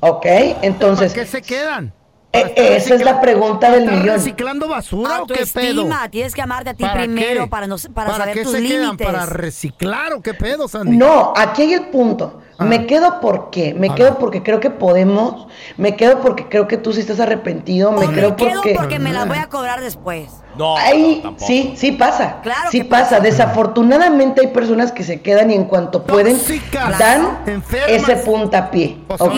¿Ok? 0.01 0.25
Entonces, 0.61 1.13
¿Para 1.13 1.25
qué 1.25 1.31
se 1.31 1.41
quedan? 1.41 1.93
E- 2.33 2.39
¿Para 2.39 2.47
estar 2.49 2.65
esa 2.65 2.95
es 2.95 3.03
la 3.03 3.19
pregunta 3.21 3.71
del 3.71 3.83
¿Estás 3.83 3.99
millón. 3.99 4.15
reciclando 4.15 4.67
basura 4.67 5.21
o 5.23 5.27
qué 5.27 5.45
pedo? 5.53 5.87
Tienes 6.09 6.33
que 6.33 6.41
amarte 6.41 6.69
a 6.69 6.73
ti 6.73 6.83
¿Para 6.83 7.01
primero 7.03 7.43
qué? 7.43 7.49
para, 7.49 7.67
no, 7.67 7.75
para, 7.93 8.15
saber 8.15 8.33
qué 8.35 8.43
tus 8.43 8.51
se 8.53 8.63
quedan? 8.63 8.81
límites. 8.83 9.05
¿Para 9.07 9.25
reciclar 9.25 10.13
o 10.13 10.21
qué 10.21 10.33
pedo, 10.33 10.67
Sandy? 10.67 10.95
No, 10.97 11.33
aquí 11.35 11.63
hay 11.63 11.73
el 11.73 11.87
punto. 11.87 12.39
Me 12.59 12.85
quedo 12.85 13.19
por 13.21 13.49
qué. 13.49 13.73
Me 13.73 13.89
quedo 13.95 14.19
porque 14.19 14.43
creo 14.43 14.59
que 14.59 14.69
podemos. 14.69 15.47
Me 15.77 15.95
quedo 15.95 16.19
porque 16.21 16.47
creo 16.47 16.67
que 16.67 16.77
tú 16.77 16.93
sí 16.93 16.99
estás 16.99 17.19
arrepentido. 17.19 17.89
O 17.89 17.93
Me 17.99 18.07
me 18.07 18.13
quedo 18.13 18.35
quedo 18.35 18.51
porque. 18.61 18.73
porque 18.75 18.99
me 18.99 19.11
la 19.13 19.25
voy 19.25 19.37
a 19.39 19.49
cobrar 19.49 19.81
después. 19.81 20.29
No, 20.57 20.75
tampoco. 21.23 21.43
sí, 21.43 21.73
sí 21.75 21.93
pasa. 21.93 22.39
Claro 22.43 22.69
sí 22.69 22.79
que 22.81 22.85
pasa. 22.85 23.17
pasa. 23.17 23.19
Desafortunadamente 23.21 24.41
hay 24.41 24.47
personas 24.47 24.91
que 24.91 25.03
se 25.03 25.21
quedan 25.21 25.49
y 25.49 25.55
en 25.55 25.65
cuanto 25.65 26.03
pueden 26.03 26.37
Tóxicas. 26.37 26.99
dan 26.99 27.39
Enfermas. 27.47 27.89
ese 27.89 28.15
puntapié. 28.17 28.97
Pues 29.07 29.21
¿ok? 29.21 29.31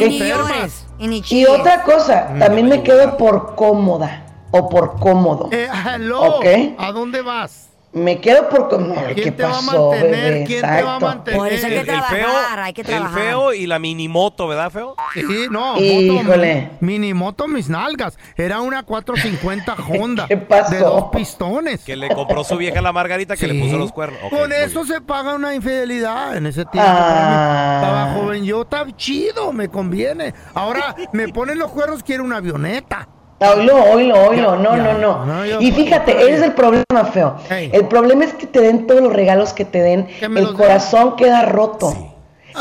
Y 1.30 1.46
otra 1.46 1.84
cosa, 1.84 2.30
también 2.40 2.68
me 2.68 2.82
quedo 2.82 3.18
por 3.18 3.56
cómoda 3.56 4.24
o 4.52 4.70
por 4.70 5.00
cómodo. 5.00 5.50
Eh, 5.52 5.68
hello. 5.86 6.38
Ok. 6.38 6.46
¿A 6.78 6.92
dónde 6.94 7.22
vas? 7.22 7.73
Me 7.94 8.20
quedo 8.20 8.50
por... 8.50 8.70
¿Qué 8.70 9.14
¿Quién 9.14 9.36
te 9.36 9.44
va 9.44 9.60
a 9.60 9.62
mantener? 9.62 10.12
bebé? 10.34 10.44
¿Quién 10.48 10.62
te 10.62 10.82
va 10.84 10.96
a 10.96 11.00
mantener? 11.00 11.40
Por 11.40 11.54
eso 11.54 11.68
hay 11.68 11.74
que 11.74 11.80
El, 11.82 11.90
el 11.90 12.02
feo, 12.02 12.26
trabajar, 12.28 12.60
hay 12.60 12.74
que 12.74 12.82
el 12.82 12.88
trabajar. 12.88 13.20
feo 13.22 13.54
y 13.54 13.68
la 13.68 13.78
minimoto, 13.78 14.48
¿verdad, 14.48 14.72
feo? 14.72 14.96
Sí, 15.14 15.48
no, 15.52 15.80
Híjole. 15.80 16.62
moto, 16.62 16.78
mini 16.80 17.14
moto 17.14 17.48
mis 17.48 17.70
nalgas. 17.70 18.18
Era 18.36 18.62
una 18.62 18.82
450 18.82 19.76
Honda. 20.00 20.28
¿Qué 20.28 20.38
pasó? 20.38 20.72
De 20.72 20.80
dos 20.80 21.06
pistones. 21.12 21.84
Que 21.84 21.96
le 21.96 22.10
compró 22.10 22.44
su 22.44 22.58
vieja 22.58 22.82
la 22.82 22.92
Margarita 22.92 23.38
que 23.38 23.48
le 23.48 23.62
puso 23.62 23.78
los 23.78 23.92
cuernos. 23.92 24.20
Con 24.32 24.52
eso 24.52 24.84
bien. 24.84 24.96
se 24.96 25.02
paga 25.02 25.36
una 25.36 25.54
infidelidad 25.54 26.36
en 26.36 26.48
ese 26.48 26.66
tiempo. 26.66 26.90
Ah. 26.92 26.98
para 27.08 27.30
mí. 27.30 27.76
Estaba 27.86 28.14
joven 28.16 28.44
yo, 28.46 28.62
está 28.64 28.88
chido, 28.96 29.54
me 29.54 29.70
conviene. 29.70 30.34
Ahora 30.56 30.96
me 31.12 31.28
ponen 31.30 31.60
los 31.60 31.70
cuernos, 31.72 32.02
quiero 32.02 32.24
una 32.24 32.38
avioneta. 32.38 33.08
Oilo, 33.52 33.84
oilo, 33.92 34.16
oilo, 34.30 34.56
no, 34.56 34.76
no, 34.78 34.98
no. 34.98 35.26
no, 35.26 35.46
yo- 35.46 35.62
Y 35.62 35.72
fíjate, 35.72 36.12
ese 36.22 36.36
es 36.36 36.42
el 36.42 36.54
problema, 36.54 37.06
feo. 37.12 37.36
El 37.50 37.86
problema 37.88 38.26
es 38.26 38.34
que 38.34 38.48
te 38.48 38.62
den 38.62 38.88
todos 38.88 39.02
los 39.02 39.12
regalos 39.14 39.54
que 39.54 39.66
te 39.66 39.82
den, 39.82 40.08
el 40.22 40.34
den. 40.34 40.54
corazón 40.54 41.16
queda 41.16 41.44
roto. 41.44 41.94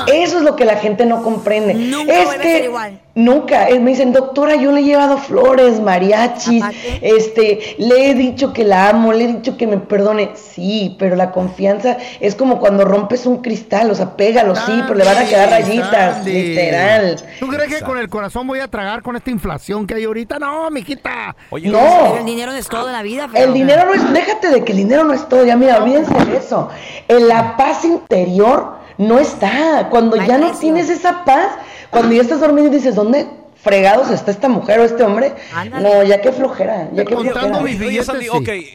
Eso 0.06 0.38
es 0.38 0.42
lo 0.42 0.56
que 0.56 0.64
la 0.64 0.76
gente 0.76 1.06
no 1.06 1.22
comprende. 1.22 1.74
Nunca 1.74 2.12
es 2.22 2.28
a 2.30 2.36
que 2.38 2.42
ser 2.42 2.64
igual. 2.64 3.00
nunca, 3.14 3.66
me 3.80 3.90
dicen, 3.90 4.12
doctora, 4.12 4.54
yo 4.56 4.72
le 4.72 4.80
he 4.80 4.84
llevado 4.84 5.18
flores, 5.18 5.80
mariachis, 5.80 6.62
Aparte. 6.62 6.98
este, 7.02 7.76
le 7.78 8.10
he 8.10 8.14
dicho 8.14 8.52
que 8.52 8.64
la 8.64 8.88
amo, 8.88 9.12
le 9.12 9.24
he 9.24 9.26
dicho 9.28 9.56
que 9.56 9.66
me 9.66 9.76
perdone. 9.78 10.30
Sí, 10.34 10.96
pero 10.98 11.16
la 11.16 11.30
confianza 11.30 11.96
es 12.20 12.34
como 12.34 12.58
cuando 12.58 12.84
rompes 12.84 13.26
un 13.26 13.42
cristal, 13.42 13.90
o 13.90 13.94
sea, 13.94 14.16
pégalo, 14.16 14.54
sí, 14.56 14.72
pero 14.82 14.94
le 14.94 15.04
van 15.04 15.18
a 15.18 15.24
quedar 15.24 15.50
rayitas, 15.50 16.24
literal. 16.24 17.16
¿Tú 17.38 17.48
crees 17.48 17.74
que 17.74 17.84
con 17.84 17.98
el 17.98 18.08
corazón 18.08 18.46
voy 18.46 18.60
a 18.60 18.68
tragar 18.68 19.02
con 19.02 19.16
esta 19.16 19.30
inflación 19.30 19.86
que 19.86 19.94
hay 19.94 20.04
ahorita? 20.04 20.38
No, 20.38 20.70
mijita. 20.70 21.34
Oye, 21.50 21.68
No. 21.68 21.78
Pero 21.80 22.18
el 22.18 22.24
dinero 22.26 22.52
no 22.52 22.58
es 22.58 22.68
todo 22.68 22.86
en 22.86 22.92
la 22.92 23.02
vida, 23.02 23.28
feo. 23.28 23.44
El 23.44 23.52
dinero 23.52 23.84
no 23.86 23.94
es, 23.94 24.12
déjate 24.12 24.48
de 24.50 24.64
que 24.64 24.72
el 24.72 24.78
dinero 24.78 25.04
no 25.04 25.12
es 25.12 25.28
todo, 25.28 25.44
ya 25.44 25.56
mira, 25.56 25.76
olvídense 25.82 26.12
de 26.24 26.36
eso. 26.36 26.68
En 27.08 27.28
la 27.28 27.56
paz 27.56 27.84
interior 27.84 28.80
no 28.98 29.18
está. 29.18 29.88
Cuando 29.90 30.16
ya 30.16 30.38
no 30.38 30.52
tienes 30.52 30.88
esa 30.90 31.24
paz, 31.24 31.48
cuando 31.90 32.14
ya 32.14 32.22
estás 32.22 32.40
dormido 32.40 32.68
y 32.68 32.70
dices, 32.70 32.94
¿dónde 32.94 33.26
fregados 33.54 34.10
está 34.10 34.30
esta 34.30 34.48
mujer 34.48 34.80
o 34.80 34.84
este 34.84 35.02
hombre? 35.02 35.34
Ándale. 35.54 35.88
No, 35.88 36.02
ya 36.02 36.20
que 36.20 36.32
flojera, 36.32 36.88
ya 36.92 37.04
que 37.04 37.14
Contando 37.14 37.40
flojera. 37.58 37.62
mis 37.62 37.76
Oye, 37.76 37.86
billetes, 37.86 38.06
Sandy, 38.06 38.24
sí. 38.24 38.30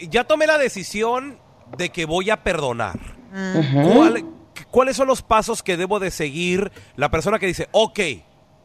ok, 0.06 0.10
ya 0.10 0.23
tomé 0.23 0.47
la 0.47 0.58
decisión 0.58 1.39
de 1.77 1.89
que 1.89 2.06
voy 2.06 2.30
a 2.30 2.43
perdonar. 2.43 2.99
¿Cuál- 3.93 4.25
¿Cuáles 4.71 4.97
son 4.97 5.08
los 5.08 5.21
pasos 5.21 5.62
que 5.63 5.77
debo 5.77 5.99
de 5.99 6.10
seguir 6.12 6.71
la 6.95 7.10
persona 7.12 7.38
que 7.39 7.45
dice, 7.45 7.67
ok, 7.71 7.99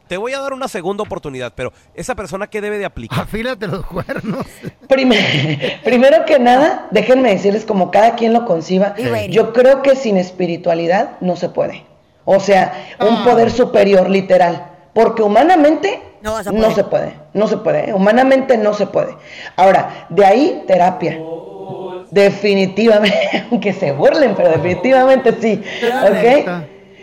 te 0.08 0.16
voy 0.16 0.32
a 0.34 0.40
dar 0.40 0.52
una 0.52 0.68
segunda 0.68 1.02
oportunidad, 1.02 1.52
pero 1.54 1.72
esa 1.94 2.14
persona 2.14 2.46
que 2.46 2.60
debe 2.60 2.78
de 2.78 2.84
aplicar? 2.84 3.20
Afílate 3.20 3.66
los 3.66 3.84
cuernos. 3.86 4.46
Primero, 4.88 5.24
primero 5.84 6.24
que 6.26 6.38
nada, 6.38 6.88
déjenme 6.90 7.30
decirles 7.30 7.64
como 7.64 7.90
cada 7.90 8.14
quien 8.14 8.32
lo 8.32 8.44
conciba, 8.44 8.94
yo 9.30 9.52
creo 9.52 9.82
que 9.82 9.96
sin 9.96 10.16
espiritualidad 10.18 11.12
no 11.20 11.36
se 11.36 11.48
puede. 11.48 11.84
O 12.24 12.38
sea, 12.40 12.72
un 13.00 13.16
Ah. 13.16 13.24
poder 13.24 13.50
superior, 13.50 14.08
literal. 14.10 14.68
Porque 14.94 15.22
humanamente 15.22 16.00
No 16.20 16.34
vas 16.34 16.46
a 16.46 16.52
no 16.52 16.58
poder. 16.58 16.74
se 16.74 16.84
puede, 16.84 17.14
no 17.32 17.48
se 17.48 17.56
puede, 17.56 17.90
¿eh? 17.90 17.94
humanamente 17.94 18.58
no 18.58 18.74
se 18.74 18.86
puede. 18.86 19.16
Ahora, 19.56 20.06
de 20.10 20.24
ahí 20.24 20.62
terapia. 20.66 21.18
Definitivamente, 22.10 23.46
aunque 23.50 23.72
se 23.72 23.92
burlen, 23.92 24.34
pero 24.36 24.50
definitivamente 24.50 25.34
sí. 25.40 25.62
¿Ok? 26.04 26.46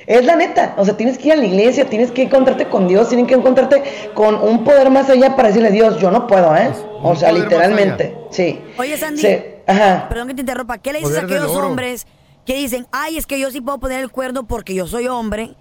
Es 0.10 0.26
la 0.26 0.36
neta, 0.36 0.74
o 0.76 0.84
sea, 0.84 0.98
tienes 0.98 1.20
que 1.20 1.28
ir 1.28 1.34
a 1.34 1.36
la 1.36 1.46
iglesia, 1.46 1.86
tienes 1.86 2.10
que 2.10 2.24
encontrarte 2.24 2.68
con 2.68 2.88
Dios, 2.88 3.10
tienes 3.10 3.28
que 3.28 3.36
encontrarte 3.36 3.84
con 4.16 4.34
un 4.42 4.64
poder 4.64 4.90
más 4.90 5.08
allá 5.08 5.36
para 5.36 5.50
decirle, 5.50 5.70
Dios, 5.70 6.00
yo 6.00 6.10
no 6.10 6.26
puedo, 6.26 6.56
¿eh? 6.56 6.72
O 7.04 7.16
sea, 7.16 7.32
literalmente, 7.32 8.18
sí. 8.32 8.60
Oye, 8.80 8.98
Sandy, 8.98 9.22
Se- 9.22 9.62
ajá. 9.68 10.08
perdón 10.10 10.30
que 10.30 10.34
te 10.34 10.42
interrumpa. 10.42 10.80
¿Qué 10.80 10.94
le 10.94 11.00
dices 11.00 11.16
a 11.16 11.22
Poder 11.22 11.38
aquellos 11.38 11.56
hombres 11.56 12.08
que 12.44 12.56
dicen, 12.56 12.88
ay, 12.92 13.18
es 13.20 13.28
que 13.28 13.40
yo 13.40 13.52
sí 13.52 13.62
puedo 13.62 13.78
poner 13.78 14.00
el 14.00 14.10
cuerno 14.10 14.48
porque 14.48 14.74
yo 14.74 14.88
soy 14.88 15.08
hombre 15.08 15.54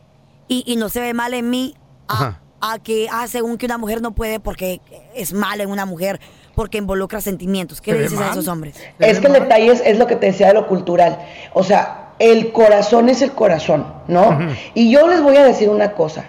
y, 0.48 0.64
y 0.66 0.76
no 0.76 0.88
se 0.88 1.00
ve 1.02 1.12
mal 1.12 1.34
en 1.34 1.50
mí? 1.50 1.74
A, 2.08 2.78
que, 2.82 3.06
ah, 3.12 3.26
según 3.28 3.58
que 3.58 3.66
una 3.66 3.76
mujer 3.76 4.00
no 4.00 4.14
puede 4.14 4.40
porque 4.40 4.80
es 5.14 5.34
mal 5.34 5.60
en 5.60 5.68
una 5.68 5.84
mujer 5.84 6.20
porque 6.54 6.78
involucra 6.78 7.20
sentimientos. 7.20 7.82
¿Qué 7.82 7.90
¿Se 7.92 7.98
le 7.98 8.02
dices 8.04 8.18
a 8.18 8.30
esos 8.30 8.48
hombres? 8.48 8.76
¿Se 8.76 9.10
Es 9.10 9.20
que 9.20 9.26
el 9.26 9.34
detalle 9.34 9.72
es, 9.72 9.82
es 9.84 9.98
lo 9.98 10.06
que 10.06 10.16
te 10.16 10.24
decía 10.24 10.46
de 10.48 10.54
lo 10.54 10.66
cultural. 10.66 11.18
O 11.52 11.62
sea, 11.62 12.07
el 12.18 12.52
corazón 12.52 13.08
es 13.08 13.22
el 13.22 13.32
corazón, 13.32 13.86
¿no? 14.06 14.38
Y 14.74 14.90
yo 14.90 15.06
les 15.08 15.22
voy 15.22 15.36
a 15.36 15.44
decir 15.44 15.68
una 15.68 15.92
cosa. 15.92 16.24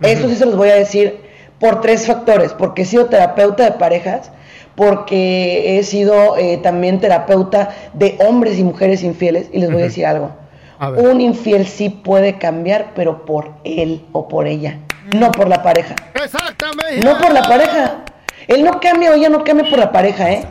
Eso 0.00 0.28
sí 0.28 0.36
se 0.36 0.46
los 0.46 0.56
voy 0.56 0.70
a 0.70 0.74
decir 0.74 1.20
por 1.58 1.80
tres 1.80 2.06
factores. 2.06 2.52
Porque 2.52 2.82
he 2.82 2.84
sido 2.84 3.06
terapeuta 3.06 3.64
de 3.64 3.72
parejas, 3.72 4.30
porque 4.74 5.78
he 5.78 5.82
sido 5.82 6.36
eh, 6.36 6.58
también 6.58 7.00
terapeuta 7.00 7.70
de 7.94 8.18
hombres 8.26 8.58
y 8.58 8.64
mujeres 8.64 9.02
infieles. 9.02 9.48
Y 9.52 9.60
les 9.60 9.70
voy 9.70 9.82
a 9.82 9.84
decir 9.84 10.06
algo. 10.06 10.32
A. 10.78 10.90
Un 10.90 11.20
infiel 11.20 11.66
sí 11.66 11.88
puede 11.88 12.38
cambiar, 12.38 12.92
pero 12.94 13.24
por 13.24 13.52
él 13.64 14.04
o 14.12 14.28
por 14.28 14.46
ella, 14.46 14.78
no 15.14 15.30
por 15.30 15.48
la 15.48 15.62
pareja. 15.62 15.94
Exactamente. 16.14 17.04
No 17.04 17.16
por 17.18 17.32
la 17.32 17.42
pareja. 17.42 18.04
Él 18.48 18.64
no 18.64 18.80
cambia 18.80 19.10
o 19.10 19.14
ella 19.14 19.30
no 19.30 19.44
cambia 19.44 19.70
por 19.70 19.78
la 19.78 19.92
pareja, 19.92 20.30
¿eh? 20.32 20.44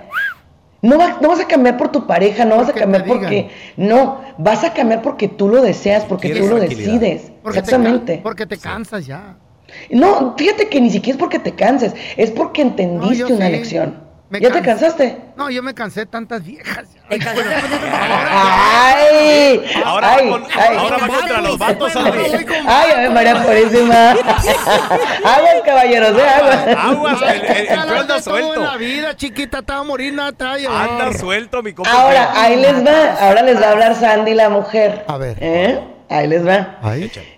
No, 0.84 0.98
va- 1.00 1.17
no 1.22 1.30
vas 1.30 1.39
a 1.39 1.48
cambiar 1.48 1.78
por 1.78 1.91
tu 1.91 2.06
pareja, 2.06 2.43
no 2.46 2.58
vas 2.58 2.69
a 2.69 2.74
cambiar 2.74 3.06
porque... 3.06 3.50
No, 3.78 4.19
vas 4.38 4.63
a 4.63 4.74
cambiar 4.74 5.02
porque 5.02 5.28
tú 5.30 5.48
lo 5.48 5.62
deseas, 5.62 6.04
porque 6.04 6.36
tú 6.36 6.48
lo 6.48 6.60
decides. 6.60 7.32
Porque 7.41 7.62
te 7.62 7.72
ca- 7.72 7.76
Exactamente. 7.78 8.19
porque 8.22 8.46
te 8.46 8.58
cansas 8.58 9.06
ya. 9.08 9.38
No, 9.89 10.36
fíjate 10.38 10.67
que 10.69 10.80
ni 10.82 10.89
siquiera 10.91 11.15
es 11.15 11.19
porque 11.19 11.39
te 11.39 11.54
canses, 11.56 11.96
es 12.17 12.30
porque 12.32 12.62
entendiste 12.62 13.30
No, 13.30 13.36
una 13.38 13.46
sí. 13.48 13.52
lección. 13.54 14.04
Me 14.34 14.39
¿Ya 14.41 14.50
te 14.52 14.63
cansaste? 14.63 15.15
No, 15.36 15.52
yo 15.52 15.62
me 15.62 15.76
cansé 15.76 16.00
de 16.00 16.06
tantas 16.08 16.43
viejas. 16.43 16.88
Te 17.08 17.19
cansaste 17.19 17.54
¡Ay! 18.32 19.63
Ahora 19.86 20.13
ay, 20.15 20.28
con- 20.30 20.43
ay. 20.60 20.76
ahora 20.76 20.98
va 20.98 21.08
contra 21.08 21.41
los 21.41 21.58
vatos, 21.60 21.91
Sandy. 21.93 22.19
Ay, 22.65 22.91
ay, 22.98 23.10
María 23.12 23.43
Purísima. 23.43 24.10
Aguas, 25.24 25.62
caballeros, 25.63 26.15
de 26.15 26.24
aguas. 26.28 26.67
Aguas, 26.78 27.22
el, 27.22 27.41
el- 27.46 27.67
el 27.67 27.80
anda 27.80 28.19
suelto. 28.24 28.56
en 28.56 28.63
la 28.63 28.78
vida, 28.78 29.15
chiquita, 29.15 29.62
te 29.62 29.72
va 29.72 29.80
a 29.80 29.84
morir, 29.84 30.12
nada 30.15 30.54
a 30.54 30.58
llevar. 30.58 30.89
Anda 30.89 31.13
suelto, 31.15 31.62
mi 31.62 31.74
compa. 31.74 31.91
Ahora, 31.91 32.32
ahí 32.36 32.56
les 32.56 32.84
va. 32.84 33.13
Ahora 33.19 33.43
les 33.43 33.62
va 33.62 33.67
a 33.67 33.72
hablar 33.74 33.96
Sandy, 33.96 34.34
la 34.34 34.50
mujer. 34.50 35.06
A 35.08 35.17
ver. 35.17 35.38
¿Eh? 35.41 35.80
Ahí 36.13 36.28
les 36.28 36.47
va. 36.47 36.78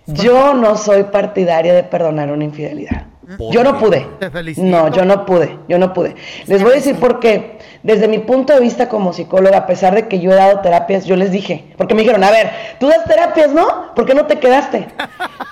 Yo 0.06 0.54
no 0.54 0.76
soy 0.76 1.04
partidaria 1.04 1.72
de 1.72 1.82
perdonar 1.82 2.30
una 2.30 2.44
infidelidad. 2.44 3.06
¿Por 3.38 3.52
Yo 3.52 3.64
no 3.64 3.78
pude. 3.78 4.06
Te 4.20 4.30
felicito. 4.30 4.66
No, 4.66 4.88
yo 4.88 5.04
no 5.04 5.26
pude, 5.26 5.58
yo 5.68 5.78
no 5.78 5.92
pude. 5.92 6.14
Les 6.46 6.62
voy 6.62 6.72
a 6.72 6.74
decir 6.74 6.94
por 6.96 7.18
qué. 7.18 7.58
Desde 7.82 8.06
mi 8.06 8.18
punto 8.18 8.52
de 8.52 8.60
vista 8.60 8.88
como 8.88 9.12
psicóloga, 9.12 9.58
a 9.58 9.66
pesar 9.66 9.94
de 9.94 10.06
que 10.06 10.20
yo 10.20 10.30
he 10.30 10.34
dado 10.34 10.60
terapias, 10.60 11.06
yo 11.06 11.16
les 11.16 11.32
dije, 11.32 11.72
porque 11.76 11.94
me 11.94 12.02
dijeron, 12.02 12.22
a 12.22 12.30
ver, 12.30 12.50
tú 12.78 12.86
das 12.86 13.04
terapias, 13.04 13.52
¿no? 13.52 13.94
¿Por 13.94 14.06
qué 14.06 14.14
no 14.14 14.26
te 14.26 14.38
quedaste? 14.38 14.88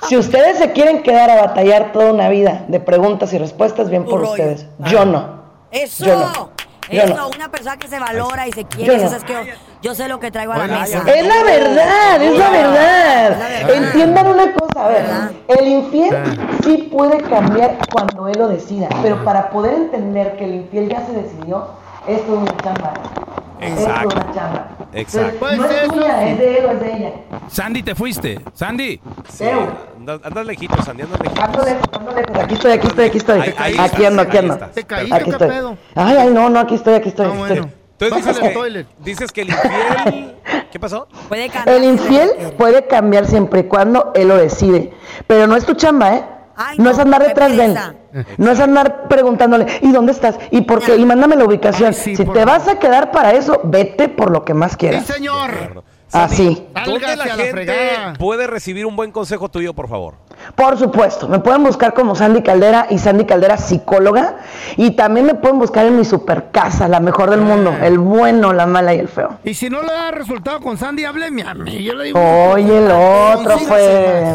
Si 0.08 0.18
ustedes 0.18 0.58
se 0.58 0.72
quieren 0.72 1.02
quedar 1.02 1.30
a 1.30 1.36
batallar 1.36 1.92
toda 1.92 2.12
una 2.12 2.28
vida 2.28 2.66
de 2.68 2.78
preguntas 2.78 3.32
y 3.32 3.38
respuestas, 3.38 3.88
bien 3.88 4.04
por 4.04 4.22
ustedes. 4.22 4.66
Yo 4.90 5.06
no. 5.06 5.44
Eso, 5.70 6.04
Yo 6.04 6.16
no. 6.16 6.50
Yo 6.90 7.02
eso, 7.02 7.14
no. 7.16 7.28
una 7.28 7.48
persona 7.50 7.76
que 7.76 7.88
se 7.88 7.98
valora 7.98 8.46
y 8.46 8.52
se 8.52 8.62
Yo 8.62 8.68
quiere, 8.68 8.96
no. 8.98 9.02
eso 9.04 9.16
es 9.16 9.24
que 9.24 9.32
yo, 9.32 9.40
yo 9.82 9.94
sé 9.94 10.08
lo 10.08 10.20
que 10.20 10.30
traigo 10.30 10.52
a 10.52 10.58
la 10.58 10.64
Bueno, 10.66 10.80
mesa. 10.80 10.98
Es 11.06 11.26
la 11.26 11.42
verdad, 11.42 12.22
es 12.22 12.38
la 12.38 12.50
verdad. 12.50 13.38
La 13.38 13.48
verdad. 13.48 13.70
Entiendan 13.74 14.26
una 14.26 14.52
cosa, 14.54 14.84
a 14.84 14.88
ver, 14.88 15.04
el 15.48 15.68
infiel 15.68 16.16
sí 16.64 16.88
puede 16.92 17.18
cambiar 17.22 17.76
cuando 17.92 18.28
él 18.28 18.38
lo 18.38 18.48
decida, 18.48 18.88
pero 19.02 19.22
para 19.24 19.50
poder 19.50 19.74
entender 19.74 20.36
que 20.36 20.44
el 20.44 20.54
infiel 20.56 20.88
ya 20.88 21.04
se 21.06 21.12
decidió, 21.12 21.68
esto 22.06 22.34
es 22.34 22.38
una 22.38 22.56
chamba. 22.58 22.92
Exacto. 23.68 24.16
una 24.16 24.34
chamba. 24.34 24.68
Exacto. 24.92 24.94
Entonces, 24.94 25.34
Pues 25.38 25.58
no 25.58 25.64
es 25.66 25.82
eso 25.82 25.92
tuya, 25.92 26.18
sí. 26.22 26.28
es 26.30 26.38
de 26.38 26.58
él 26.58 26.64
o 26.66 26.70
es 26.72 26.80
de 26.80 26.92
ella. 26.96 27.10
Sandy, 27.48 27.82
te 27.82 27.94
fuiste. 27.94 28.40
Sandy. 28.54 29.00
Sí, 29.28 29.44
andas, 29.96 30.20
andas 30.24 30.46
lejitos, 30.46 30.84
Sandy, 30.84 31.02
andas 31.02 31.20
lejitos. 31.20 31.44
Ando 31.44 31.64
lejos, 31.64 31.82
ando 31.92 32.12
lejos. 32.12 32.38
Aquí 32.38 32.54
estoy, 32.54 32.72
aquí 32.72 32.86
estoy, 32.86 33.04
aquí 33.06 33.18
estoy. 33.18 33.40
Ahí- 33.40 33.54
ahí 33.58 33.76
aquí 33.78 34.04
ando, 34.04 34.22
aquí 34.22 34.36
ando. 34.38 34.56
¿Te 34.58 34.84
caíste 34.84 35.14
Aquí 35.14 35.24
qué 35.24 35.30
estoy. 35.30 35.48
pedo? 35.48 35.76
Ay, 35.94 36.16
ay, 36.18 36.30
no, 36.32 36.50
no, 36.50 36.60
aquí 36.60 36.74
estoy, 36.74 36.94
aquí 36.94 37.08
estoy. 37.10 37.26
Ah, 37.26 37.34
bueno. 37.36 37.54
estoy. 37.54 37.70
Entonces 37.96 38.26
dices 38.26 38.40
que, 38.40 38.48
toilet. 38.54 38.86
dices 38.98 39.32
que 39.32 39.42
el 39.42 39.48
infiel... 39.50 40.34
¿Qué 40.72 40.80
pasó? 40.80 41.06
Puede 41.28 41.48
cambiar. 41.48 41.76
El 41.76 41.84
infiel 41.84 42.30
puede 42.58 42.86
cambiar 42.88 43.24
siempre 43.26 43.60
y 43.60 43.64
cuando 43.64 44.10
él 44.16 44.26
lo 44.28 44.36
decide. 44.36 44.92
Pero 45.28 45.46
no 45.46 45.54
es 45.56 45.64
tu 45.64 45.74
chamba, 45.74 46.14
¿eh? 46.16 46.24
Ay, 46.56 46.78
no, 46.78 46.84
no, 46.84 46.90
es 46.90 46.98
andar 46.98 47.22
detrás 47.26 47.56
de 47.56 47.64
él. 47.64 47.78
No 48.38 48.50
es 48.50 48.60
andar 48.60 49.08
preguntándole, 49.08 49.66
¿y 49.82 49.90
dónde 49.92 50.12
estás? 50.12 50.36
¿Y 50.50 50.62
por 50.62 50.82
qué? 50.82 50.96
Y 50.96 51.04
mándame 51.04 51.36
la 51.36 51.44
ubicación. 51.44 51.88
Ay, 51.88 51.94
sí, 51.94 52.16
si 52.16 52.24
te 52.24 52.44
vas 52.44 52.68
a 52.68 52.78
quedar 52.78 53.10
para 53.10 53.32
eso, 53.32 53.60
vete 53.64 54.08
por 54.08 54.30
lo 54.30 54.44
que 54.44 54.54
más 54.54 54.72
Sí, 54.72 54.78
quieras. 54.78 55.06
señor. 55.06 55.84
Así. 56.12 56.64
¿Dónde 56.86 57.00
Sálgase 57.00 57.16
la 57.16 57.24
gente 57.24 57.50
fregada. 57.50 58.12
puede 58.12 58.46
recibir 58.46 58.86
un 58.86 58.94
buen 58.94 59.10
consejo 59.10 59.48
tuyo, 59.48 59.74
por 59.74 59.88
favor? 59.88 60.14
Por 60.54 60.78
supuesto, 60.78 61.26
me 61.28 61.40
pueden 61.40 61.64
buscar 61.64 61.92
como 61.92 62.14
Sandy 62.14 62.40
Caldera 62.42 62.86
y 62.88 62.98
Sandy 62.98 63.24
Caldera 63.24 63.56
psicóloga. 63.56 64.36
Y 64.76 64.92
también 64.92 65.26
me 65.26 65.34
pueden 65.34 65.58
buscar 65.58 65.86
en 65.86 65.96
mi 65.96 66.04
super 66.04 66.52
casa, 66.52 66.86
la 66.86 67.00
mejor 67.00 67.30
del 67.30 67.40
mundo. 67.40 67.74
El 67.82 67.98
bueno, 67.98 68.52
la 68.52 68.64
mala 68.66 68.94
y 68.94 69.00
el 69.00 69.08
feo. 69.08 69.38
Y 69.42 69.54
si 69.54 69.68
no 69.68 69.82
le 69.82 69.92
da 69.92 70.12
resultado 70.12 70.60
con 70.60 70.78
Sandy, 70.78 71.04
hábleme 71.04 71.42
a 71.42 71.52
mí. 71.54 71.82
Yo 71.82 71.94
le 71.94 72.04
digo. 72.04 72.20
Oye, 72.52 72.78
el 72.78 72.90
otro 72.92 73.58
fue. 73.58 74.34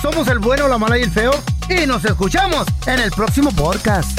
Somos 0.00 0.28
el 0.28 0.38
bueno, 0.38 0.68
la 0.68 0.78
mala 0.78 0.96
y 0.96 1.02
el 1.02 1.10
feo. 1.10 1.32
Y 1.68 1.84
nos 1.86 2.04
escuchamos 2.04 2.66
en 2.86 3.00
el 3.00 3.10
próximo 3.10 3.50
podcast. 3.50 4.18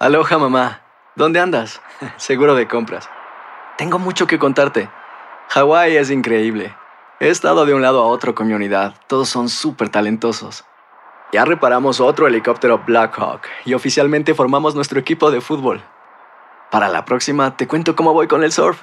Aloha 0.00 0.38
mamá, 0.38 0.80
¿dónde 1.14 1.38
andas? 1.38 1.80
Seguro 2.16 2.54
de 2.56 2.66
compras. 2.66 3.08
Tengo 3.78 3.98
mucho 3.98 4.26
que 4.26 4.38
contarte. 4.38 4.90
Hawái 5.50 5.96
es 5.96 6.10
increíble. 6.10 6.74
He 7.20 7.28
estado 7.28 7.64
de 7.64 7.74
un 7.74 7.82
lado 7.82 8.02
a 8.02 8.06
otro 8.06 8.34
con 8.34 8.48
mi 8.48 8.54
unidad. 8.54 8.94
Todos 9.06 9.28
son 9.28 9.48
súper 9.48 9.88
talentosos. 9.88 10.64
Ya 11.32 11.44
reparamos 11.44 12.00
otro 12.00 12.26
helicóptero 12.26 12.82
Blackhawk 12.84 13.42
y 13.64 13.74
oficialmente 13.74 14.34
formamos 14.34 14.74
nuestro 14.74 14.98
equipo 14.98 15.30
de 15.30 15.40
fútbol. 15.40 15.82
Para 16.70 16.88
la 16.88 17.04
próxima 17.04 17.56
te 17.56 17.68
cuento 17.68 17.94
cómo 17.94 18.12
voy 18.12 18.26
con 18.26 18.42
el 18.42 18.50
surf 18.50 18.82